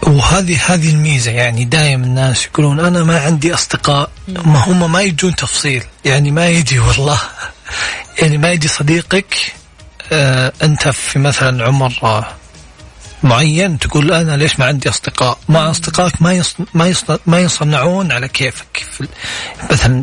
وهذه 0.03 0.59
هذه 0.67 0.91
الميزة 0.91 1.31
يعني 1.31 1.65
دائما 1.65 2.07
الناس 2.07 2.47
يقولون 2.47 2.81
أنا 2.81 3.05
ما 3.05 3.21
عندي 3.21 3.55
أصدقاء 3.55 4.11
ما 4.29 4.65
هم 4.65 4.93
ما 4.93 5.03
يجون 5.03 5.35
تفصيل. 5.37 5.83
يعني 6.05 6.31
ما 6.31 6.49
يجي 6.49 6.79
والله. 6.79 7.21
يعني 8.21 8.39
ما 8.39 8.53
يجي 8.53 8.69
صديقك 8.69 9.37
آه 10.13 10.53
أنت 10.63 10.89
في 10.89 11.19
مثلا 11.19 11.65
عمر 11.65 11.99
آه 12.03 12.42
معين 13.23 13.79
تقول 13.79 14.13
أنا 14.13 14.37
ليش 14.37 14.59
ما 14.59 14.67
عندي 14.67 14.89
أصدقاء؟ 14.89 15.39
مع 15.49 15.71
أصدقائك 15.71 16.23
ما 16.23 16.33
يصن 16.33 16.65
ما 16.75 16.87
يصن 16.87 17.19
ما 17.27 17.41
يصنعون 17.41 18.13
على 18.13 18.29
كيفك. 18.29 18.87
في 18.93 19.09
مثلا 19.71 20.03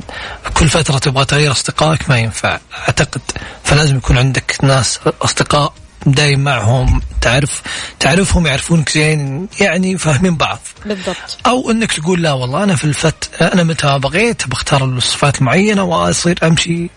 كل 0.53 0.69
فترة 0.69 0.97
تبغى 0.97 1.25
تغير 1.25 1.51
أصدقائك 1.51 2.09
ما 2.09 2.17
ينفع 2.17 2.59
أعتقد 2.73 3.21
فلازم 3.63 3.97
يكون 3.97 4.17
عندك 4.17 4.57
ناس 4.63 4.99
أصدقاء 5.21 5.73
دايم 6.05 6.39
معهم 6.39 7.01
تعرف 7.21 7.61
تعرفهم 7.99 8.47
يعرفونك 8.47 8.89
زين 8.89 9.47
يعني 9.59 9.97
فاهمين 9.97 10.35
بعض. 10.35 10.59
بالضبط. 10.85 11.37
أو 11.45 11.71
إنك 11.71 11.91
تقول 11.91 12.21
لا 12.21 12.33
والله 12.33 12.63
أنا 12.63 12.75
في 12.75 12.85
الفت 12.85 13.41
أنا 13.41 13.63
متى 13.63 13.99
بغيت 13.99 14.47
بختار 14.47 14.85
الصفات 14.85 15.39
المعينه 15.39 15.83
وأصير 15.83 16.39
أمشي 16.43 16.89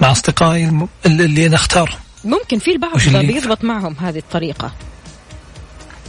مع 0.00 0.10
أصدقائي 0.10 0.64
اللي 1.06 1.24
اللي 1.24 1.46
أنا 1.46 1.54
اختارهم 1.54 1.98
ممكن 2.24 2.58
في 2.58 2.70
البعض 2.70 2.98
بيضبط 3.26 3.64
معهم 3.64 3.96
هذه 4.00 4.18
الطريقة. 4.18 4.72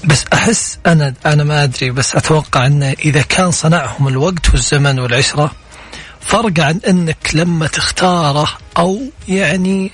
بس 0.04 0.26
أحس 0.34 0.78
أنا 0.86 1.14
أنا 1.26 1.44
ما 1.44 1.64
أدري 1.64 1.92
بس 1.92 2.16
أتوقع 2.16 2.66
إنه 2.66 2.90
إذا 3.06 3.22
كان 3.22 3.52
صنعهم 3.52 4.08
الوقت 4.08 4.50
والزمن 4.50 5.00
والعشرة 5.00 5.52
فرق 6.22 6.60
عن 6.60 6.80
إنك 6.88 7.30
لما 7.34 7.68
تختاره 7.68 8.50
أو 8.78 9.02
يعني 9.28 9.92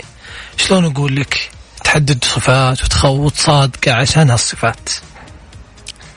شلون 0.58 0.86
أقول 0.86 1.16
لك 1.16 1.50
تحدد 1.84 2.24
صفات 2.24 2.84
وتخو 2.84 3.08
وتصادقه 3.08 3.94
عشان 3.94 4.30
هالصفات. 4.30 4.90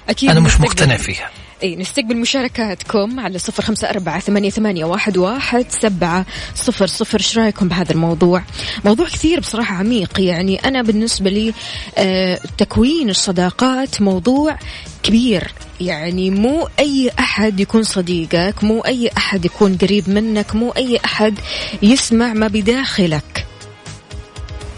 أكيد 0.09 0.31
أنا 0.31 0.41
مش 0.41 0.61
مقتنع 0.61 0.97
فيها. 0.97 1.31
اي 1.63 1.77
نستقبل 1.77 2.17
مشاركاتكم 2.17 3.21
على 3.21 3.39
صفر 3.39 3.63
خمسة 3.63 3.91
أربعة 3.91 4.21
ثمانية, 4.21 4.51
ثمانية 4.51 4.85
واحد, 4.85 5.17
واحد 5.17 5.67
سبعة 5.69 6.27
صفر 6.55 6.87
صفر. 6.87 7.19
إيش 7.19 7.39
رأيكم 7.39 7.69
بهذا 7.69 7.93
الموضوع؟ 7.93 8.43
موضوع 8.85 9.07
كثير 9.07 9.41
بصراحة 9.41 9.75
عميق. 9.75 10.21
يعني 10.21 10.57
أنا 10.57 10.83
بالنسبة 10.83 11.31
لي 11.31 11.55
آه 11.99 12.39
تكوين 12.59 13.11
الصداقات 13.11 14.03
موضوع 14.03 14.59
كبير. 15.03 15.53
يعني 15.81 16.31
مو 16.31 16.69
أي 16.79 17.11
أحد 17.19 17.61
يكون 17.61 17.83
صديقك 17.83 18.65
مو 18.65 18.81
أي 18.81 19.11
أحد 19.17 19.45
يكون 19.45 19.77
قريب 19.77 20.11
منك 20.11 20.55
مو 20.55 20.71
أي 20.71 20.99
أحد 21.05 21.39
يسمع 21.83 22.33
ما 22.33 22.49
بداخلك. 22.49 23.47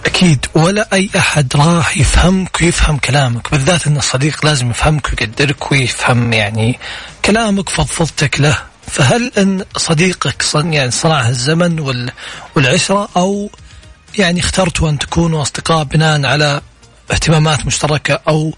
أكيد. 0.07 0.47
ولا 0.55 0.89
أي 0.93 1.11
أحد 1.17 1.57
راح 1.57 1.97
يفهمك 1.97 2.61
ويفهم 2.61 2.99
كلامك. 2.99 3.51
بالذات 3.51 3.87
أن 3.87 3.97
الصديق 3.97 4.47
لازم 4.47 4.71
يفهمك 4.71 5.07
ويقدرك 5.09 5.73
ويفهم 5.73 6.33
يعني 6.33 6.79
كلامك 7.25 7.69
فضفضتك 7.69 8.41
له. 8.41 8.59
فهل 8.87 9.33
أن 9.39 9.65
صديقك 9.77 10.45
يعني 10.55 10.91
صنع 10.91 11.29
الزمن 11.29 11.81
وال 11.81 12.11
والعشرة 12.55 13.09
أو 13.17 13.51
يعني 14.19 14.41
اخترتوا 14.41 14.91
أن 14.91 14.99
تكونوا 14.99 15.43
أصدقاء 15.43 15.85
بناء 15.85 16.27
على 16.27 16.61
اهتمامات 17.13 17.67
مشتركة 17.67 18.21
أو 18.29 18.55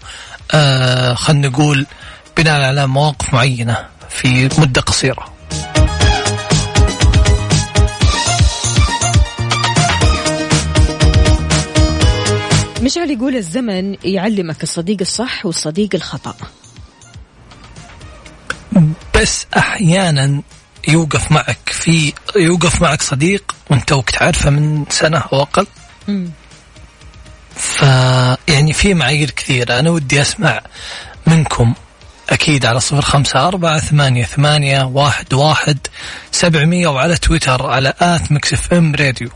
آه 0.51 1.13
خلينا 1.13 1.47
نقول 1.47 1.85
بناء 2.37 2.61
على 2.61 2.87
مواقف 2.87 3.33
معينة 3.33 3.85
في 4.09 4.49
مدة 4.57 4.81
قصيرة؟ 4.81 5.33
مشعل 12.81 13.11
يقول 13.11 13.35
الزمن 13.35 13.97
يعلمك 14.03 14.63
الصديق 14.63 14.97
الصح 15.01 15.45
والصديق 15.45 15.89
الخطأ. 15.93 16.35
بس 19.15 19.45
أحيانا 19.57 20.41
يوقف 20.87 21.31
معك 21.31 21.69
في 21.69 22.13
يوقف 22.35 22.81
معك 22.81 23.01
صديق 23.01 23.55
وانت 23.69 23.89
توك 23.89 24.09
تعرفه 24.09 24.49
من 24.49 24.85
سنة 24.89 25.23
أو 25.33 25.41
أقل. 25.41 25.67
ف 27.55 27.81
يعني 28.47 28.73
في 28.73 28.93
معايير 28.93 29.31
كثيرة. 29.31 29.79
أنا 29.79 29.89
ودي 29.89 30.21
أسمع 30.21 30.61
منكم 31.27 31.73
أكيد 32.29 32.65
على 32.65 32.79
صفر 32.79 33.01
خمسة 33.01 33.47
أربعة 33.47 33.79
ثمانية 33.79 34.25
ثمانية 34.25 34.83
واحد 34.83 35.33
واحد 35.33 35.77
سبعمئه 36.31 36.87
وعلى 36.87 37.17
تويتر 37.17 37.65
على 37.65 37.93
at 37.99 38.31
Mix 38.31 38.62
F 38.62 38.73
M 38.73 38.95
Radio. 38.95 39.29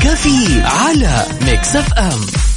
كافيين 0.00 0.62
على 0.62 1.26
Mix 1.42 1.76
FM. 1.76 2.53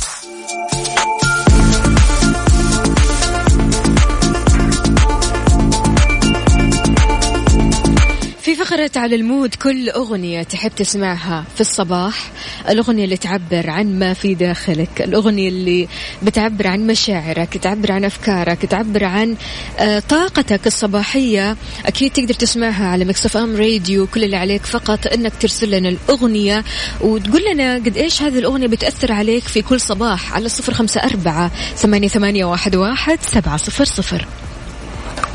فقرة 8.67 8.91
على 8.95 9.15
ال 9.15 9.23
mood 9.23 9.55
كل 9.55 9.89
أغنية 9.89 10.43
تحب 10.43 10.71
تسمعها 10.75 11.45
في 11.55 11.61
الصباح 11.61 12.31
الأغنية 12.69 13.03
اللي 13.03 13.17
تعبر 13.17 13.69
عن 13.69 13.99
ما 13.99 14.13
في 14.13 14.35
داخلك 14.35 15.01
الأغنية 15.01 15.49
اللي 15.49 15.87
بتعبر 16.23 16.67
عن 16.67 16.87
مشاعرك 16.87 17.57
تعبر 17.57 17.91
عن 17.91 18.05
أفكارك 18.05 18.65
تعبر 18.65 19.03
عن 19.03 19.35
آه، 19.79 19.99
طاقتك 19.99 20.67
الصباحية. 20.67 21.57
أكيد 21.85 22.11
تقدر 22.11 22.33
تسمعها 22.33 22.87
على 22.87 23.05
Mix 23.05 23.37
FM 23.37 23.55
راديو 23.55 24.07
كل 24.07 24.23
اللي 24.23 24.37
عليك 24.37 24.65
فقط 24.65 25.07
أنك 25.07 25.33
ترسل 25.39 25.71
لنا 25.71 25.89
الأغنية 25.89 26.63
وتقول 27.01 27.41
لنا 27.53 27.75
قد 27.75 27.97
إيش 27.97 28.21
هذه 28.21 28.39
الأغنية 28.39 28.67
بتأثر 28.67 29.11
عليك 29.11 29.43
في 29.43 29.61
كل 29.61 29.81
صباح 29.81 30.33
على 30.33 30.49
صفر 30.49 30.73
خمسة 30.73 31.01
أربعة 31.01 31.51
ثمانية, 31.75 32.07
ثمانية 32.07 32.45
واحد, 32.45 32.75
واحد 32.75 33.19
سبعة 33.21 33.57
صفر 33.57 33.85
صفر. 33.85 34.27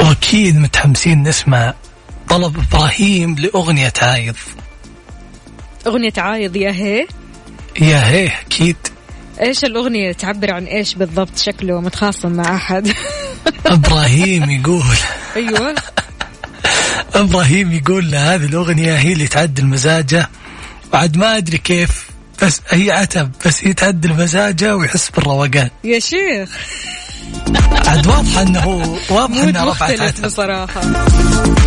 واكيد 0.01 0.57
متحمسين 0.57 1.23
نسمع 1.23 1.75
طلب 2.33 2.59
إبراهيم 2.59 3.35
لأغنية 3.35 3.93
عايض. 4.03 4.37
أغنية 5.87 6.13
عايض 6.17 6.57
يا 6.57 6.71
هي. 6.71 7.07
يا 7.81 8.09
هيه 8.09 8.41
أكيد. 8.47 8.77
إيش 9.41 9.65
الأغنية؟ 9.65 10.13
تعبر 10.13 10.55
عن 10.55 10.65
إيش 10.65 10.95
بالضبط؟ 10.95 11.39
شكله 11.39 11.81
متخاصم 11.81 12.33
مع 12.33 12.57
أحد. 12.57 12.93
إبراهيم 13.67 14.51
يقول. 14.51 14.97
أيوه. 15.37 15.75
إبراهيم 17.15 17.73
يقول 17.73 18.15
هذه 18.15 18.45
الأغنية 18.45 18.95
هي 18.97 19.13
اللي 19.13 19.27
تعدل 19.29 19.67
مزاجه 19.67 20.29
وعد 20.93 21.17
ما 21.17 21.37
أدري 21.37 21.59
كيف 21.59 22.12
بس 22.43 22.61
هي 22.71 22.91
عتب 22.91 23.31
بس 23.47 23.65
هي 23.65 23.73
تعدل 23.73 24.13
مزاجه 24.13 24.77
ويحس 24.77 25.11
بالروقان. 25.11 25.71
يا 25.85 25.99
شيخ. 25.99 26.51
عاد 27.87 28.07
واضح 28.07 28.39
إنه 28.39 28.99
واضح 29.11 29.37
انها 29.37 29.71
رفعت 29.71 30.01
عتب 30.01 30.27
بصراحة. 30.27 30.81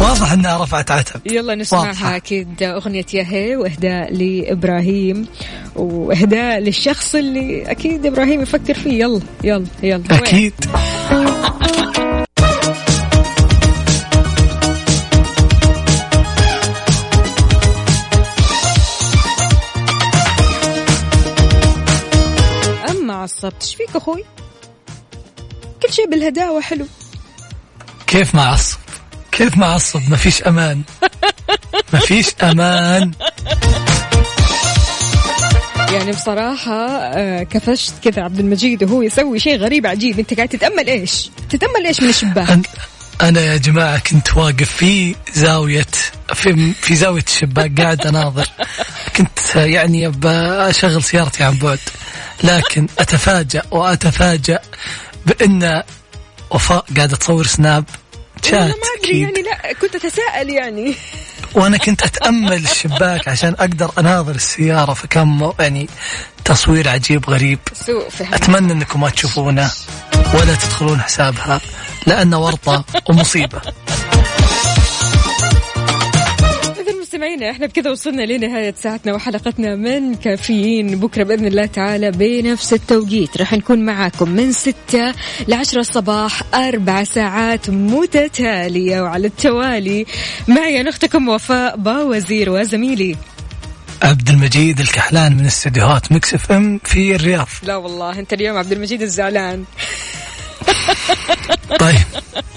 واضح 0.01 0.31
انها 0.31 0.63
رفعت 0.63 0.91
عتب 0.91 1.21
يلا 1.25 1.55
نسمعها 1.55 1.87
واضحة. 1.87 2.15
أكيد. 2.15 2.63
أغنية 2.63 3.05
يا 3.13 3.23
هي 3.23 3.55
وإهداء 3.55 4.13
لإبراهيم. 4.13 5.27
وإهداء 5.75 6.59
للشخص 6.59 7.15
اللي 7.15 7.71
أكيد 7.71 8.05
إبراهيم 8.05 8.41
يفكر 8.41 8.73
فيه. 8.73 8.99
يلا 8.99 9.21
يلا 9.43 9.65
يلا. 9.83 10.03
وين؟ 10.11 10.21
أكيد 10.21 10.53
إيش 23.43 23.75
فيك 23.75 23.95
أخوي؟ 23.95 24.23
كل 25.83 25.93
شيء 25.93 26.09
بالهداوة 26.09 26.61
حلو. 26.61 26.85
كيف 28.07 28.35
ما 28.35 28.41
أعصب؟ 28.41 28.77
كيف 29.31 29.57
ما 29.57 29.65
أعصب؟ 29.65 30.09
ما 30.09 30.15
فيش 30.17 30.43
أمان. 30.43 30.81
ما 31.93 31.99
فيش 31.99 32.27
أمان. 32.43 33.11
يعني 35.93 36.11
بصراحة 36.11 36.87
آه، 36.97 37.43
كفشت 37.43 37.93
كذا 38.03 38.23
عبد 38.23 38.39
المجيد 38.39 38.83
وهو 38.83 39.01
يسوي 39.01 39.39
شيء 39.39 39.57
غريب 39.57 39.87
عجيب. 39.87 40.19
أنت 40.19 40.33
قاعد 40.33 40.49
تتأمل 40.49 40.87
إيش؟ 40.87 41.29
تتأمل 41.49 41.85
إيش 41.87 42.01
من 42.01 42.09
الشباك؟ 42.09 42.59
أنا 43.21 43.41
يا 43.41 43.57
جماعة 43.57 43.99
كنت 43.99 44.37
واقف 44.37 44.71
في 44.71 45.15
زاوية 45.33 45.85
في 46.33 46.73
في 46.73 46.95
زاوية 46.95 47.23
الشباك 47.27 47.81
قاعد 47.81 48.07
أناظر. 48.07 48.47
كنت 49.15 49.55
يعني 49.55 50.09
بشغل 50.09 51.03
سيارتي 51.03 51.43
عن 51.43 51.57
بعد. 51.57 51.79
لكن 52.43 52.87
أتفاجأ 52.99 53.63
وأتفاجأ 53.71 54.59
بأن 55.25 55.83
وفاء 56.49 56.85
قاعدة 56.97 57.15
تصور 57.17 57.45
سناب 57.45 57.85
شات 58.43 58.53
ما 58.53 58.63
أدري 58.63 58.75
أكيد. 58.99 59.21
يعني 59.21 59.41
لا 59.41 59.73
كنت 59.73 59.95
أتساءل 59.95 60.49
يعني. 60.49 60.95
وأنا 61.53 61.77
كنت 61.77 62.03
أتأمل 62.03 62.63
الشباك 62.63 63.27
عشان 63.27 63.55
أقدر 63.59 63.91
أناظر 63.97 64.35
السيارة 64.35 64.93
فكان 64.93 65.51
يعني 65.59 65.89
تصوير 66.45 66.89
عجيب 66.89 67.29
غريب. 67.29 67.59
أتمنى 68.33 68.73
أنكم 68.73 69.01
ما 69.01 69.09
تشوفونه 69.09 69.71
ولا 70.33 70.55
تدخلون 70.55 71.01
حسابها. 71.01 71.61
لأنه 72.07 72.39
ورطة 72.45 72.85
ومصيبة. 73.09 73.61
إذا 76.79 76.93
مستمعينا 77.01 77.51
إحنا 77.51 77.65
بكذا 77.65 77.91
وصلنا 77.91 78.21
لنهاية 78.21 78.75
ساعتنا 78.77 79.13
وحلقتنا 79.13 79.75
من 79.75 80.15
كافيين. 80.15 80.99
بكرة 80.99 81.23
بإذن 81.23 81.45
الله 81.45 81.65
تعالى 81.65 82.11
بنفس 82.11 82.73
التوقيت. 82.73 83.37
راح 83.37 83.53
نكون 83.53 83.85
معاكم 83.85 84.29
من 84.29 84.51
ستة 84.51 85.13
لعشرة 85.47 85.79
الصباح 85.79 86.41
أربع 86.53 87.03
ساعات 87.03 87.69
متتالية. 87.69 89.01
وعلى 89.01 89.27
التوالي 89.27 90.05
معي 90.47 90.81
أنا 90.81 90.89
أختكم 90.89 91.29
وفاء 91.29 91.77
باوزير 91.77 92.49
وزميلي. 92.49 93.15
عبد 94.03 94.29
المجيد 94.29 94.79
الكحلان 94.79 95.37
من 95.37 95.45
استديوهات 95.45 96.11
Mix 96.11 96.33
FM 96.33 96.79
في 96.83 97.15
الرياض. 97.15 97.47
لا 97.63 97.75
والله 97.75 98.19
أنت 98.19 98.33
اليوم 98.33 98.57
عبد 98.57 98.71
المجيد 98.71 99.01
الزعلان. 99.01 99.63
طيب. 101.79 101.99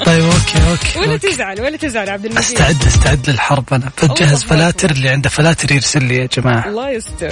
طيب 0.04 0.24
أوكي 0.24 0.70
أوكي, 0.70 0.98
ولا 0.98 1.12
أوكي. 1.12 1.30
تزعل 1.30 1.60
ولا 1.60 1.76
تزعل 1.76 2.10
عبد 2.10 2.24
المجيد. 2.24 2.44
أستعد 2.44 2.82
أستعد 2.86 3.30
للحرب 3.30 3.74
أنا. 3.74 3.90
بجهز. 4.02 4.44
فلاتر 4.44 4.90
اللي 4.90 5.08
عنده 5.08 5.30
فلاتر 5.30 5.72
يرسل 5.72 6.04
لي 6.04 6.16
يا 6.16 6.28
جماعة. 6.36 6.68
الله 6.68 6.90
يستر. 6.90 7.30